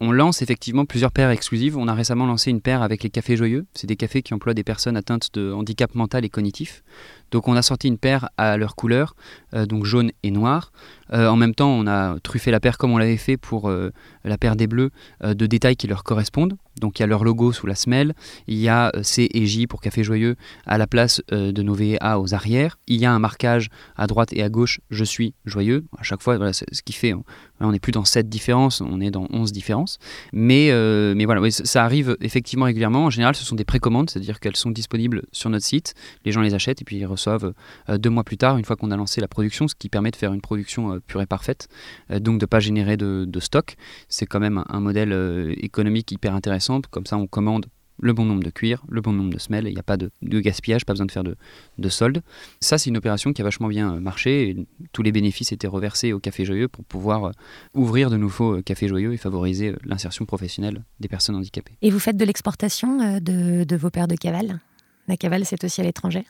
on 0.00 0.10
lance 0.10 0.42
effectivement 0.42 0.84
plusieurs 0.84 1.12
paires 1.12 1.30
exclusives. 1.30 1.76
On 1.76 1.86
a 1.86 1.94
récemment 1.94 2.26
lancé 2.26 2.50
une 2.50 2.60
paire 2.60 2.82
avec 2.82 3.02
les 3.02 3.10
cafés 3.10 3.36
joyeux. 3.36 3.66
C'est 3.74 3.86
des 3.86 3.96
cafés 3.96 4.22
qui 4.22 4.34
emploient 4.34 4.54
des 4.54 4.64
personnes 4.64 4.96
atteintes 4.96 5.30
de 5.34 5.52
handicap 5.52 5.94
mental 5.94 6.24
et 6.24 6.28
cognitif. 6.28 6.82
Donc 7.30 7.48
on 7.48 7.54
a 7.54 7.62
sorti 7.62 7.88
une 7.88 7.98
paire 7.98 8.28
à 8.36 8.56
leur 8.56 8.74
couleur, 8.74 9.14
euh, 9.54 9.66
donc 9.66 9.84
jaune 9.84 10.10
et 10.22 10.30
noir. 10.30 10.72
Euh, 11.12 11.28
en 11.28 11.36
même 11.36 11.54
temps, 11.54 11.70
on 11.70 11.86
a 11.86 12.18
truffé 12.20 12.50
la 12.50 12.60
paire 12.60 12.78
comme 12.78 12.92
on 12.92 12.98
l'avait 12.98 13.16
fait 13.16 13.36
pour 13.36 13.68
euh, 13.68 13.92
la 14.24 14.36
paire 14.36 14.56
des 14.56 14.66
bleus 14.66 14.90
de 15.22 15.46
détails 15.46 15.76
qui 15.76 15.86
leur 15.86 16.02
correspondent. 16.02 16.56
Donc 16.80 16.98
il 16.98 17.02
y 17.02 17.04
a 17.04 17.06
leur 17.06 17.24
logo 17.24 17.52
sous 17.52 17.66
la 17.66 17.74
semelle, 17.74 18.14
il 18.46 18.58
y 18.58 18.68
a 18.68 18.92
C 19.02 19.28
et 19.32 19.46
J 19.46 19.66
pour 19.66 19.80
Café 19.80 20.02
Joyeux 20.04 20.36
à 20.66 20.78
la 20.78 20.86
place 20.86 21.22
de 21.30 21.62
nos 21.62 21.74
VA 21.74 22.18
aux 22.18 22.34
arrières. 22.34 22.78
Il 22.86 23.00
y 23.00 23.06
a 23.06 23.12
un 23.12 23.18
marquage 23.18 23.68
à 23.96 24.06
droite 24.06 24.32
et 24.32 24.42
à 24.42 24.48
gauche, 24.48 24.80
je 24.90 25.04
suis 25.04 25.34
joyeux. 25.44 25.84
À 25.98 26.02
chaque 26.02 26.22
fois, 26.22 26.52
ce 26.52 26.82
qui 26.84 26.92
fait, 26.92 27.14
on 27.60 27.72
n'est 27.72 27.78
plus 27.78 27.92
dans 27.92 28.04
7 28.04 28.28
différences, 28.28 28.80
on 28.80 29.00
est 29.00 29.10
dans 29.10 29.26
11 29.30 29.52
différences. 29.52 29.98
Mais, 30.32 30.70
mais 31.14 31.24
voilà, 31.24 31.50
ça 31.50 31.84
arrive 31.84 32.16
effectivement 32.20 32.66
régulièrement. 32.66 33.06
En 33.06 33.10
général, 33.10 33.34
ce 33.34 33.44
sont 33.44 33.56
des 33.56 33.64
précommandes, 33.64 34.10
c'est-à-dire 34.10 34.40
qu'elles 34.40 34.56
sont 34.56 34.70
disponibles 34.70 35.22
sur 35.32 35.50
notre 35.50 35.64
site, 35.64 35.94
les 36.24 36.32
gens 36.32 36.40
les 36.40 36.54
achètent 36.54 36.80
et 36.80 36.84
puis 36.84 36.96
ils 36.96 37.06
reçoivent 37.06 37.52
euh, 37.88 37.98
deux 37.98 38.10
mois 38.10 38.24
plus 38.24 38.36
tard, 38.36 38.56
une 38.58 38.64
fois 38.64 38.76
qu'on 38.76 38.90
a 38.90 38.96
lancé 38.96 39.20
la 39.20 39.28
production, 39.28 39.68
ce 39.68 39.74
qui 39.74 39.88
permet 39.88 40.10
de 40.10 40.16
faire 40.16 40.32
une 40.32 40.40
production 40.40 40.94
euh, 40.94 41.00
pure 41.00 41.22
et 41.22 41.26
parfaite, 41.26 41.68
euh, 42.10 42.18
donc 42.18 42.38
de 42.38 42.44
ne 42.44 42.46
pas 42.46 42.60
générer 42.60 42.96
de, 42.96 43.40
stock. 43.40 43.76
C'est 44.08 44.26
quand 44.26 44.40
même 44.40 44.64
un 44.68 44.80
modèle 44.80 45.54
économique 45.58 46.10
hyper 46.12 46.34
intéressant. 46.34 46.63
Comme 46.90 47.06
ça, 47.06 47.16
on 47.16 47.26
commande 47.26 47.66
le 48.00 48.12
bon 48.12 48.24
nombre 48.24 48.42
de 48.42 48.50
cuir, 48.50 48.82
le 48.88 49.00
bon 49.00 49.12
nombre 49.12 49.32
de 49.32 49.38
semelles, 49.38 49.66
il 49.68 49.74
n'y 49.74 49.80
a 49.80 49.84
pas 49.84 49.96
de, 49.96 50.10
gaspillage, 50.22 50.84
pas 50.84 50.92
besoin 50.92 51.06
de 51.06 51.12
faire 51.12 51.24
de, 51.24 51.36
de 51.78 51.88
solde. 51.88 52.22
Ça, 52.60 52.78
c'est 52.78 52.90
une 52.90 52.96
opération 52.96 53.32
qui 53.32 53.40
a 53.40 53.44
vachement 53.44 53.68
bien 53.68 54.00
marché. 54.00 54.50
Et 54.50 54.66
tous 54.92 55.02
les 55.02 55.12
bénéfices 55.12 55.52
étaient 55.52 55.68
reversés 55.68 56.12
au 56.12 56.18
Café 56.18 56.44
Joyeux 56.44 56.68
pour 56.68 56.84
pouvoir 56.84 57.32
ouvrir 57.72 58.10
de 58.10 58.16
nouveaux 58.16 58.62
cafés 58.62 58.88
joyeux 58.88 59.12
et 59.12 59.16
favoriser 59.16 59.74
l'insertion 59.84 60.24
professionnelle 60.24 60.84
des 61.00 61.08
personnes 61.08 61.36
handicapées. 61.36 61.76
Et 61.82 61.90
vous 61.90 62.00
faites 62.00 62.16
de 62.16 62.24
l'exportation 62.24 63.18
de, 63.20 63.64
de, 63.64 63.76
vos 63.76 63.90
paires 63.90 64.08
de 64.08 64.16
cavales? 64.16 64.60
La 65.08 65.16
cavale, 65.16 65.44
c'est 65.44 65.62
aussi 65.62 65.80
à 65.80 65.84
l'étranger? 65.84 66.24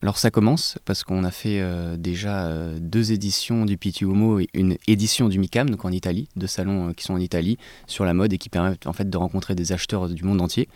Alors 0.00 0.16
ça 0.16 0.30
commence 0.30 0.78
parce 0.84 1.02
qu'on 1.02 1.24
a 1.24 1.32
fait 1.32 1.58
euh, 1.60 1.96
déjà 1.96 2.46
euh, 2.46 2.78
deux 2.80 3.10
éditions 3.10 3.64
du 3.64 3.76
Pitti 3.76 4.04
Uomo 4.04 4.38
et 4.38 4.48
une 4.54 4.76
édition 4.86 5.28
du 5.28 5.40
MICAM, 5.40 5.70
donc 5.70 5.84
en 5.84 5.90
Italie, 5.90 6.28
deux 6.36 6.46
salons 6.46 6.90
euh, 6.90 6.92
qui 6.92 7.02
sont 7.02 7.14
en 7.14 7.18
Italie 7.18 7.58
sur 7.88 8.04
la 8.04 8.14
mode 8.14 8.32
et 8.32 8.38
qui 8.38 8.48
permettent 8.48 8.86
en 8.86 8.92
fait 8.92 9.10
de 9.10 9.16
rencontrer 9.16 9.56
des 9.56 9.72
acheteurs 9.72 10.08
du 10.08 10.22
monde 10.22 10.40
entier. 10.40 10.68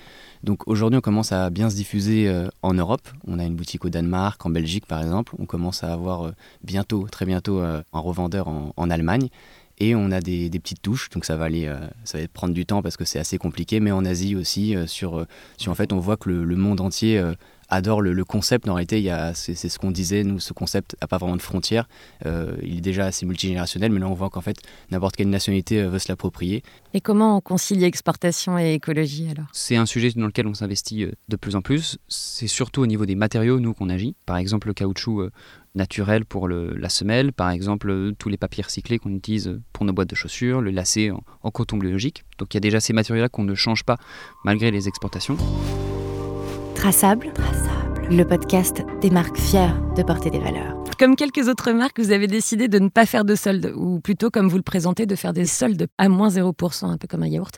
Donc 0.43 0.67
aujourd'hui 0.67 0.99
on 0.99 1.01
commence 1.01 1.31
à 1.31 1.51
bien 1.51 1.71
se 1.71 1.77
diffuser 1.77 2.29
en 2.63 2.75
Europe. 2.75 3.09
On 3.29 3.39
a 3.39 3.45
une 3.45 3.55
boutique 3.55 3.85
au 3.85 3.91
Danemark, 3.91 4.45
en 4.45 4.51
Belgique 4.51 4.87
par 4.87 5.01
exemple. 5.01 5.37
On 5.39 5.47
commence 5.47 5.85
à 5.85 5.93
avoir 5.93 6.33
bientôt, 6.65 7.07
très 7.09 7.25
bientôt, 7.25 7.61
un 7.61 7.85
revendeur 7.93 8.49
en, 8.49 8.91
Allemagne. 8.91 9.29
Et 9.79 9.95
on 9.95 10.11
a 10.11 10.21
des, 10.21 10.51
petites 10.51 10.83
touches, 10.83 11.11
donc 11.11 11.25
ça 11.25 11.37
va 11.37 11.45
aller, 11.45 11.73
ça 12.03 12.19
va 12.19 12.27
prendre 12.27 12.55
du 12.55 12.67
temps 12.67 12.83
parce 12.83 12.97
que 12.97 13.05
c'est 13.05 13.21
assez 13.21 13.39
compliqué, 13.39 13.79
mais 13.79 13.93
en 13.93 14.05
Asie 14.05 14.35
aussi, 14.35 14.75
sur, 14.87 15.25
en 15.69 15.75
fait 15.77 15.93
on 15.93 16.01
voit 16.01 16.17
que 16.17 16.29
le 16.29 16.57
monde 16.57 16.81
entier 16.81 17.23
adore 17.69 18.01
le, 18.03 18.25
concept. 18.25 18.69
En 18.69 18.75
réalité, 18.75 19.13
c'est, 19.35 19.55
ce 19.55 19.79
qu'on 19.79 19.91
disait, 19.91 20.25
nous, 20.25 20.41
ce 20.41 20.53
concept 20.53 20.97
n'a 21.01 21.07
pas 21.07 21.19
vraiment 21.19 21.37
de 21.37 21.43
frontières. 21.43 21.89
Euh, 22.27 22.57
il 22.63 22.79
est 22.79 22.83
déjà 22.83 23.07
assez 23.07 23.27
multigénérationnel, 23.27 23.91
mais 23.93 24.01
là, 24.01 24.09
on 24.09 24.15
voit 24.15 24.31
qu'en 24.31 24.41
fait, 24.41 24.59
n'importe 24.91 25.17
quelle 25.17 25.31
nationalité 25.31 25.81
euh, 25.81 25.89
veut 25.89 25.99
se 25.99 26.09
l'approprier. 26.09 26.63
Et 26.95 27.01
comment 27.01 27.37
on 27.37 27.41
concilie 27.41 27.85
exportation 27.85 28.59
et 28.59 28.75
écologie 28.75 29.29
alors? 29.31 29.47
C'est 29.53 29.77
un 29.77 29.87
sujet 29.87 30.11
dans 30.15 30.27
lequel 30.27 30.47
on 30.47 30.55
s'investit 30.55 31.05
euh, 31.05 31.13
de 31.29 31.37
plus 31.37 31.57
en 31.57 31.63
plus. 31.63 31.99
C'est 32.09 32.47
surtout 32.47 32.83
au 32.83 32.87
niveau 32.87 33.07
des 33.07 33.15
matériaux, 33.15 33.59
nous, 33.61 33.75
qu'on 33.75 33.89
agit. 33.89 34.15
Par 34.27 34.37
exemple, 34.37 34.69
le 34.69 34.75
caoutchouc 34.75 35.29
naturel 35.75 36.27
pour 36.27 36.49
la 36.49 36.89
semelle, 36.91 37.33
par 37.33 37.49
exemple 37.51 38.13
tous 38.19 38.29
les 38.29 38.37
papiers 38.37 38.63
recyclés 38.63 38.99
qu'on 38.99 39.15
utilise 39.15 39.59
pour 39.73 39.87
nos 39.87 39.95
boîtes 39.95 40.11
de 40.11 40.15
chaussures, 40.15 40.61
le 40.61 40.71
lacet 40.71 41.11
en, 41.11 41.23
en 41.43 41.51
coton 41.51 41.79
biologique. 41.79 42.25
Donc 42.39 42.53
il 42.53 42.57
y 42.57 42.59
a 42.59 42.61
déjà 42.61 42.79
ces 42.79 42.93
matériaux-là 42.93 43.31
qu'on 43.31 43.45
ne 43.45 43.55
change 43.55 43.85
pas 43.85 43.97
malgré 44.45 44.71
les 44.71 44.87
exportations. 44.87 45.39
Traçable, 46.83 47.33
le 48.11 48.25
podcast 48.25 48.83
des 49.01 49.11
marques 49.11 49.39
fières 49.39 49.81
de 49.95 50.03
porter 50.03 50.31
des 50.31 50.41
valeurs. 50.41 50.75
Comme 50.99 51.15
quelques 51.15 51.47
autres 51.47 51.71
marques, 51.71 52.01
vous 52.01 52.11
avez 52.11 52.27
décidé 52.27 52.67
de 52.67 52.81
ne 52.81 52.89
pas 52.89 53.07
faire 53.07 53.25
de 53.25 53.37
soldes, 53.37 53.73
ou 53.77 54.01
plutôt 54.01 54.31
comme 54.31 54.49
vous 54.49 54.57
le 54.57 54.65
présentez, 54.65 55.07
de 55.07 55.15
faire 55.15 55.33
des 55.33 55.47
soldes 55.47 55.87
à 55.97 56.09
moins 56.09 56.29
0%, 56.29 56.87
un 56.87 56.97
peu 56.97 57.07
comme 57.07 57.23
un 57.23 57.29
yaourt. 57.29 57.55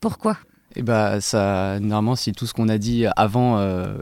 Pourquoi? 0.00 0.38
Et 0.76 0.80
eh 0.80 0.82
bah 0.82 1.20
ça, 1.20 1.78
normalement, 1.78 2.16
si 2.16 2.32
tout 2.32 2.46
ce 2.46 2.52
qu'on 2.52 2.68
a 2.68 2.78
dit 2.78 3.06
avant 3.14 3.58
euh, 3.58 3.96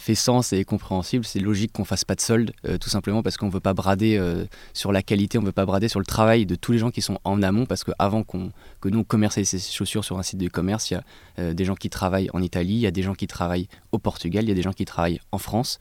fait 0.00 0.16
sens 0.16 0.52
et 0.52 0.58
est 0.58 0.64
compréhensible, 0.64 1.24
c'est 1.24 1.38
logique 1.38 1.72
qu'on 1.72 1.84
fasse 1.84 2.04
pas 2.04 2.16
de 2.16 2.20
solde, 2.20 2.52
euh, 2.64 2.78
tout 2.78 2.88
simplement 2.88 3.22
parce 3.22 3.36
qu'on 3.36 3.48
veut 3.48 3.60
pas 3.60 3.74
brader 3.74 4.16
euh, 4.18 4.44
sur 4.72 4.90
la 4.90 5.02
qualité, 5.02 5.38
on 5.38 5.42
veut 5.42 5.52
pas 5.52 5.66
brader 5.66 5.86
sur 5.86 6.00
le 6.00 6.04
travail 6.04 6.44
de 6.44 6.56
tous 6.56 6.72
les 6.72 6.78
gens 6.78 6.90
qui 6.90 7.00
sont 7.00 7.20
en 7.22 7.44
amont, 7.44 7.64
parce 7.64 7.84
que 7.84 7.92
avant 8.00 8.24
qu'on 8.24 8.50
que 8.80 8.88
nous 8.88 9.04
commercialisions 9.04 9.56
ces 9.56 9.72
chaussures 9.72 10.04
sur 10.04 10.18
un 10.18 10.24
site 10.24 10.40
de 10.40 10.48
commerce, 10.48 10.90
il 10.90 10.94
y 10.94 11.40
a 11.40 11.54
des 11.54 11.64
gens 11.64 11.76
qui 11.76 11.90
travaillent 11.90 12.30
en 12.32 12.42
Italie, 12.42 12.74
il 12.74 12.80
y 12.80 12.88
a 12.88 12.90
des 12.90 13.02
gens 13.02 13.14
qui 13.14 13.28
travaillent 13.28 13.68
au 13.92 13.98
Portugal, 13.98 14.42
il 14.44 14.48
y 14.48 14.52
a 14.52 14.56
des 14.56 14.62
gens 14.62 14.72
qui 14.72 14.84
travaillent 14.84 15.20
en 15.30 15.38
France. 15.38 15.78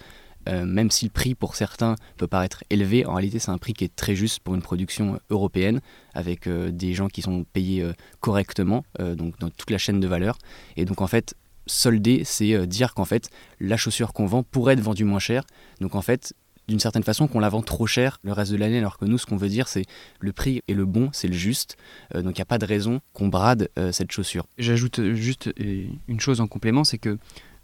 Euh, 0.47 0.65
même 0.65 0.91
si 0.91 1.05
le 1.05 1.11
prix 1.11 1.35
pour 1.35 1.55
certains 1.55 1.95
peut 2.17 2.27
paraître 2.27 2.63
élevé, 2.69 3.05
en 3.05 3.13
réalité 3.13 3.39
c'est 3.39 3.51
un 3.51 3.57
prix 3.57 3.73
qui 3.73 3.83
est 3.83 3.95
très 3.95 4.15
juste 4.15 4.39
pour 4.39 4.55
une 4.55 4.61
production 4.61 5.19
européenne, 5.29 5.81
avec 6.13 6.47
euh, 6.47 6.71
des 6.71 6.93
gens 6.93 7.07
qui 7.07 7.21
sont 7.21 7.43
payés 7.43 7.81
euh, 7.81 7.93
correctement, 8.19 8.83
donc 8.99 9.37
dans 9.39 9.49
toute 9.49 9.69
la 9.69 9.77
chaîne 9.77 9.99
de 9.99 10.07
valeur. 10.07 10.37
Et 10.77 10.85
donc 10.85 11.01
en 11.01 11.07
fait, 11.07 11.35
solder, 11.67 12.23
c'est 12.23 12.65
dire 12.67 12.93
qu'en 12.93 13.05
fait 13.05 13.29
la 13.59 13.77
chaussure 13.77 14.13
qu'on 14.13 14.25
vend 14.25 14.43
pourrait 14.43 14.73
être 14.73 14.79
vendue 14.79 15.03
moins 15.03 15.19
cher. 15.19 15.43
Donc 15.79 15.95
en 15.95 16.01
fait, 16.01 16.33
d'une 16.67 16.79
certaine 16.79 17.03
façon 17.03 17.27
qu'on 17.27 17.39
la 17.39 17.49
vend 17.49 17.61
trop 17.61 17.85
cher 17.85 18.17
le 18.23 18.31
reste 18.31 18.51
de 18.51 18.57
l'année, 18.57 18.79
alors 18.79 18.97
que 18.97 19.05
nous, 19.05 19.17
ce 19.17 19.25
qu'on 19.25 19.37
veut 19.37 19.49
dire, 19.49 19.67
c'est 19.67 19.85
le 20.19 20.33
prix 20.33 20.63
est 20.67 20.73
le 20.73 20.85
bon, 20.85 21.09
c'est 21.13 21.27
le 21.27 21.33
juste. 21.33 21.77
donc 22.13 22.37
il 22.37 22.39
n'y 22.39 22.41
a 22.41 22.45
pas 22.45 22.57
de 22.57 22.65
raison 22.65 23.01
qu'on 23.13 23.27
brade 23.27 23.69
cette 23.91 24.11
chaussure. 24.11 24.47
J'ajoute 24.57 25.13
juste 25.13 25.51
une 25.57 26.19
chose 26.19 26.41
en 26.41 26.47
complément, 26.47 26.83
c'est 26.83 26.97
que 26.97 27.17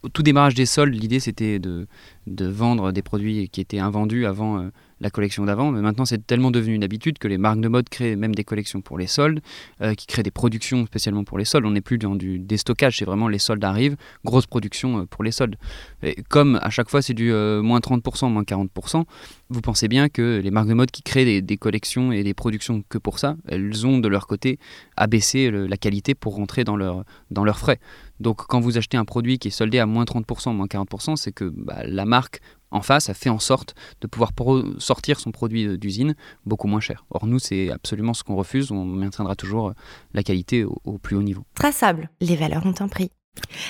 au 0.04 0.10
tout 0.10 0.24
démarrage 0.24 0.56
des 0.56 0.66
soldes, 0.66 0.94
l'idée 0.94 1.20
c'était 1.20 1.60
de, 1.60 1.88
de, 2.28 2.46
vendre 2.46 2.92
des 2.92 3.02
produits 3.02 3.50
qui 3.50 3.62
étaient 3.62 3.80
invendus 3.80 4.26
avant 4.26 4.60
euh, 4.60 4.70
la 5.02 5.10
collection 5.10 5.44
d'avant, 5.46 5.72
mais 5.72 5.82
maintenant 5.82 6.06
c'est 6.06 6.26
tellement 6.26 6.52
devenu 6.52 6.76
une 6.76 6.84
habitude 6.84 7.18
que 7.18 7.28
les 7.28 7.38
marques 7.38 7.60
de 7.60 7.68
mode 7.68 7.90
créent 7.90 8.16
même 8.16 8.34
des 8.34 8.46
collections 8.46 8.82
pour 8.82 8.98
les 8.98 9.08
soldes, 9.08 9.42
euh, 9.82 9.94
qui 9.96 10.08
créent 10.08 10.24
des 10.24 10.32
productions 10.32 10.86
spécialement 10.86 11.24
pour 11.24 11.38
les 11.38 11.46
soldes. 11.46 11.66
On 11.66 11.72
n'est 11.72 11.82
plus 11.82 11.98
dans 11.98 12.16
du 12.16 12.40
déstockage, 12.40 13.00
c'est 13.00 13.06
vraiment 13.06 13.28
les 13.28 13.40
soldes 13.40 13.64
arrivent, 13.64 13.98
grosse 14.24 14.46
production 14.46 15.06
pour 15.08 15.24
les 15.24 15.32
soldes. 15.32 15.58
Et 16.04 16.16
comme 16.30 16.58
à 16.62 16.70
chaque 16.70 16.90
fois 16.90 17.02
c'est 17.02 17.14
du 17.14 17.32
moins 17.34 17.80
30%, 17.80 18.32
moins 18.32 18.44
40%, 18.44 19.04
vous 19.50 19.62
pensez 19.62 19.90
bien 19.90 20.08
que 20.08 20.40
les 20.42 20.52
marques 20.52 20.70
de 20.70 20.74
mode 20.74 20.92
qui 20.92 21.02
créent 21.02 21.26
des, 21.26 21.42
des 21.42 21.58
collections 21.58 22.12
et 22.12 22.24
des 22.24 22.34
productions 22.34 22.84
que 22.88 22.98
pour 22.98 23.20
ça, 23.20 23.36
elles 23.48 23.86
ont 23.86 24.00
de 24.00 24.08
leur 24.08 24.28
côté 24.28 24.60
abaissé 24.96 25.52
la 25.52 25.78
qualité 25.78 26.16
pour 26.16 26.36
rentrer 26.36 26.64
dans, 26.64 26.76
leur, 26.76 27.04
dans 27.32 27.44
leurs 27.44 27.58
frais. 27.60 27.80
Donc 28.20 28.46
quand 28.48 28.60
vous 28.60 28.78
achetez 28.78 28.98
un 28.98 29.06
produit 29.06 29.40
qui 29.40 29.48
est 29.48 29.52
soldé 29.52 29.80
à 29.80 29.86
moins 29.86 30.04
30%, 30.04 30.54
moins 30.54 30.68
40%, 30.68 31.16
c'est 31.16 31.32
que 31.32 31.46
bah, 31.56 31.82
la 31.86 32.06
marque 32.06 32.40
en 32.72 32.82
face 32.82 33.10
a 33.10 33.14
fait 33.14 33.30
en 33.30 33.40
sorte 33.40 33.76
de 34.02 34.08
pouvoir 34.08 34.32
sortir 34.80 35.20
son 35.20 35.32
produit 35.32 35.78
d'usine 35.78 36.16
beaucoup 36.46 36.68
moins 36.68 36.80
cher. 36.80 37.06
Or 37.10 37.28
nous, 37.28 37.40
c'est 37.40 37.70
absolument 37.70 38.14
ce 38.14 38.24
qu'on 38.24 38.36
refuse, 38.36 38.72
on 38.72 38.86
maintiendra 38.86 39.36
toujours 39.36 39.70
euh, 39.70 39.74
la 40.14 40.24
qualité 40.24 40.64
au, 40.64 40.98
plus 40.98 41.16
haut 41.16 41.24
niveau. 41.24 41.44
Traçable, 41.56 42.10
les 42.20 42.36
valeurs 42.36 42.66
ont 42.66 42.76
un 42.80 42.88
prix. 42.88 43.12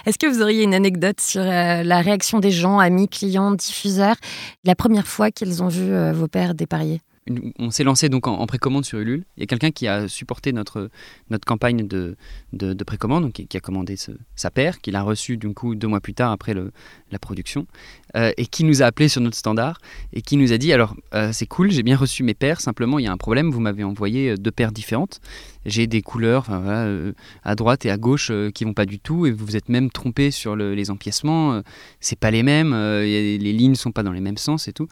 Est-ce 0.06 0.18
que 0.18 0.26
vous 0.26 0.42
auriez 0.42 0.64
une 0.64 0.74
anecdote 0.74 1.22
sur 1.22 1.42
euh, 1.42 1.84
la 1.84 2.02
réaction 2.02 2.40
des 2.40 2.52
gens, 2.52 2.80
amis, 2.80 3.08
clients, 3.08 3.52
diffuseurs, 3.52 4.16
la 4.64 4.76
première 4.76 5.08
fois 5.08 5.30
qu'ils 5.30 5.62
ont 5.62 5.68
vu 5.68 5.92
euh, 5.92 6.14
vos 6.14 6.28
pères 6.28 6.56
dépareiller 6.56 7.02
on 7.60 7.70
s'est 7.70 7.84
lancé 7.84 8.10
donc 8.10 8.28
en, 8.28 8.46
précommande 8.48 8.84
sur 8.84 9.00
Ulule. 9.00 9.26
Il 9.38 9.42
y 9.42 9.44
a 9.44 9.46
quelqu'un 9.46 9.70
qui 9.70 9.88
a 9.88 10.08
supporté 10.08 10.54
notre, 10.54 10.90
notre 11.30 11.46
campagne 11.46 11.88
de, 11.88 12.16
de, 12.54 12.84
précommande, 12.84 13.24
donc 13.24 13.34
qui, 13.34 13.58
a 13.58 13.60
commandé 13.60 13.96
sa 14.36 14.50
paire, 14.50 14.82
qui 14.82 14.90
l'a 14.90 15.04
reçu 15.04 15.38
du 15.38 15.54
coup 15.54 15.76
deux 15.76 15.88
mois 15.88 16.00
plus 16.00 16.16
tard 16.16 16.32
après 16.32 16.54
la 16.56 17.20
production, 17.20 17.68
euh, 18.16 18.32
et 18.38 18.48
qui 18.48 18.64
nous 18.64 18.82
a 18.82 18.86
appelé 18.86 19.08
sur 19.08 19.22
notre 19.22 19.38
standard 19.38 19.80
et 20.14 20.22
qui 20.22 20.36
nous 20.36 20.52
a 20.52 20.58
dit 20.58 20.74
alors 20.74 20.96
euh, 21.14 21.32
c'est 21.32 21.46
cool, 21.46 21.72
j'ai 21.72 21.84
bien 21.84 21.96
reçu 21.96 22.24
mes 22.24 22.34
paires, 22.34 22.60
simplement 22.60 22.98
il 22.98 23.06
y 23.06 23.08
a 23.08 23.12
un 23.12 23.18
problème, 23.18 23.52
vous 23.52 23.60
m'avez 23.60 23.84
envoyé 23.84 24.32
euh, 24.32 24.36
deux 24.36 24.52
paires 24.52 24.72
différentes, 24.72 25.22
j'ai 25.66 25.86
des 25.86 26.02
couleurs 26.02 26.50
à 26.50 27.56
droite 27.56 27.86
et 27.86 27.92
à 27.92 27.98
gauche 27.98 28.32
qui 28.56 28.64
vont 28.64 28.74
pas 28.74 28.88
du 28.88 29.00
tout, 29.00 29.28
et 29.28 29.32
vous 29.32 29.46
vous 29.46 29.56
êtes 29.56 29.70
même 29.70 29.92
trompé 29.92 30.32
sur 30.32 30.56
les 30.56 30.90
empiècements, 30.90 31.62
c'est 32.00 32.18
pas 32.18 32.32
les 32.32 32.42
mêmes, 32.42 32.74
les 32.74 33.38
lignes 33.38 33.76
sont 33.76 33.92
pas 33.92 34.02
dans 34.02 34.12
les 34.12 34.22
mêmes 34.22 34.38
sens 34.38 34.68
et 34.68 34.74
tout. 34.74 34.88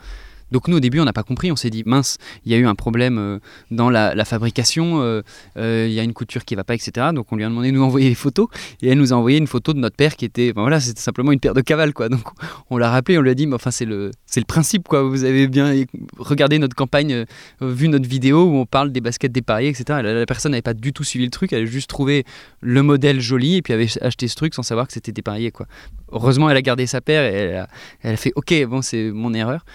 Donc 0.51 0.67
nous 0.67 0.77
au 0.77 0.79
début 0.79 0.99
on 0.99 1.05
n'a 1.05 1.13
pas 1.13 1.23
compris, 1.23 1.51
on 1.51 1.55
s'est 1.55 1.69
dit 1.69 1.83
mince, 1.85 2.17
il 2.45 2.51
y 2.51 2.55
a 2.55 2.57
eu 2.57 2.65
un 2.65 2.75
problème 2.75 3.17
euh, 3.17 3.39
dans 3.71 3.89
la, 3.89 4.25
fabrication, 4.25 5.01
euh, 5.01 5.21
euh, 5.57 5.85
il 5.87 5.93
y 5.93 5.99
a 5.99 6.03
une 6.03 6.13
couture 6.13 6.45
qui 6.45 6.55
va 6.55 6.63
pas, 6.63 6.75
etc. 6.75 7.07
Donc 7.13 7.31
on 7.31 7.35
lui 7.35 7.43
a 7.43 7.49
demandé 7.49 7.71
de 7.71 7.75
nous 7.75 7.83
envoyer 7.83 8.09
les 8.09 8.15
photos 8.15 8.47
et 8.81 8.89
elle 8.89 8.97
nous 8.97 9.13
a 9.13 9.15
envoyé 9.15 9.37
une 9.37 9.47
photo 9.47 9.73
de 9.73 9.79
notre 9.79 9.95
père 9.95 10.15
qui 10.15 10.25
était, 10.25 10.53
ben 10.53 10.61
voilà, 10.61 10.79
c'était 10.79 11.01
simplement 11.01 11.31
une 11.31 11.39
paire 11.39 11.53
de 11.53 11.61
cavales 11.61 11.93
quoi. 11.93 12.09
Donc 12.09 12.21
on 12.69 12.77
l'a 12.77 12.89
rappelé, 12.89 13.17
on 13.17 13.21
lui 13.21 13.31
a 13.31 13.35
dit, 13.35 13.47
mais 13.47 13.55
enfin 13.55 13.71
c'est 13.71 13.85
le, 13.85 14.11
le 14.35 14.43
principe 14.43 14.87
quoi. 14.87 15.03
Vous 15.03 15.23
avez 15.23 15.47
bien 15.47 15.73
regardé 16.17 16.59
notre 16.59 16.75
campagne, 16.75 17.25
vu 17.61 17.87
notre 17.87 18.07
vidéo 18.07 18.45
où 18.45 18.55
on 18.55 18.65
parle 18.65 18.91
des 18.91 19.01
baskets 19.01 19.31
dépareillées, 19.31 19.69
etc. 19.69 20.01
La, 20.03 20.25
personne 20.25 20.51
n'avait 20.51 20.61
pas 20.61 20.73
du 20.73 20.93
tout 20.93 21.03
suivi 21.03 21.25
le 21.25 21.31
truc, 21.31 21.53
elle 21.53 21.63
a 21.63 21.65
juste 21.65 21.89
trouvé 21.89 22.25
le 22.61 22.83
modèle 22.83 23.19
joli 23.19 23.57
et 23.57 23.61
puis 23.61 23.73
avait 23.73 23.87
acheté 24.01 24.27
ce 24.27 24.35
truc 24.35 24.53
sans 24.53 24.63
savoir 24.63 24.87
que 24.87 24.93
c'était 24.93 25.11
dépareillé 25.11 25.51
quoi. 25.51 25.65
Heureusement 26.11 26.49
elle 26.49 26.57
a 26.57 26.61
gardé 26.61 26.87
sa 26.87 27.01
paire 27.01 27.23
et 27.23 27.35
elle 27.35 27.55
a, 27.55 27.67
elle 28.01 28.13
a 28.13 28.17
fait 28.17 28.31
ok 28.35 28.65
bon 28.65 28.81
c'est 28.81 29.11
mon 29.11 29.33
erreur. 29.33 29.65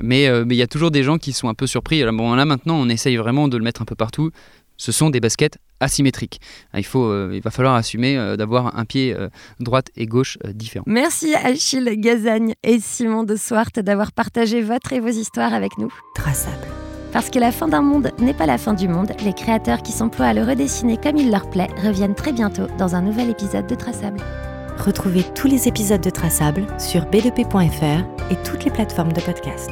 Euh, 0.00 0.44
mais 0.46 0.54
il 0.54 0.58
y 0.58 0.62
a 0.62 0.66
toujours 0.66 0.90
des 0.90 1.02
gens 1.02 1.18
qui 1.18 1.32
sont 1.32 1.48
un 1.48 1.54
peu 1.54 1.66
surpris. 1.66 2.02
Alors, 2.02 2.14
bon, 2.14 2.34
là 2.34 2.44
maintenant, 2.44 2.76
on 2.76 2.88
essaye 2.88 3.16
vraiment 3.16 3.48
de 3.48 3.56
le 3.56 3.64
mettre 3.64 3.82
un 3.82 3.84
peu 3.84 3.94
partout. 3.94 4.30
Ce 4.76 4.90
sont 4.90 5.10
des 5.10 5.20
baskets 5.20 5.58
asymétriques. 5.80 6.40
Ah, 6.72 6.80
il, 6.80 6.84
faut, 6.84 7.04
euh, 7.04 7.30
il 7.34 7.40
va 7.40 7.50
falloir 7.50 7.74
assumer 7.74 8.16
euh, 8.16 8.36
d'avoir 8.36 8.76
un 8.76 8.84
pied 8.84 9.14
droite 9.60 9.88
et 9.96 10.06
gauche 10.06 10.38
différent. 10.54 10.84
Merci 10.88 11.34
Achille 11.34 11.90
Gazagne 11.96 12.54
et 12.62 12.80
Simon 12.80 13.22
de 13.22 13.36
Swart 13.36 13.72
d'avoir 13.76 14.12
partagé 14.12 14.60
votre 14.60 14.92
et 14.92 15.00
vos 15.00 15.08
histoires 15.08 15.54
avec 15.54 15.78
nous. 15.78 15.92
Traçable. 16.14 16.66
Parce 17.12 17.28
que 17.28 17.38
la 17.38 17.52
fin 17.52 17.68
d'un 17.68 17.82
monde 17.82 18.10
n'est 18.18 18.32
pas 18.32 18.46
la 18.46 18.56
fin 18.56 18.72
du 18.72 18.88
monde, 18.88 19.12
les 19.22 19.34
créateurs 19.34 19.82
qui 19.82 19.92
s'emploient 19.92 20.26
à 20.26 20.32
le 20.32 20.44
redessiner 20.44 20.96
comme 20.96 21.18
il 21.18 21.30
leur 21.30 21.48
plaît 21.50 21.68
reviennent 21.84 22.14
très 22.14 22.32
bientôt 22.32 22.66
dans 22.78 22.94
un 22.94 23.02
nouvel 23.02 23.28
épisode 23.28 23.66
de 23.66 23.74
Traçable. 23.74 24.20
Retrouvez 24.78 25.22
tous 25.34 25.46
les 25.46 25.68
épisodes 25.68 26.00
de 26.00 26.10
Traçable 26.10 26.66
sur 26.78 27.02
b2p.fr 27.06 28.32
et 28.32 28.42
toutes 28.44 28.64
les 28.64 28.70
plateformes 28.70 29.12
de 29.12 29.20
podcast. 29.20 29.70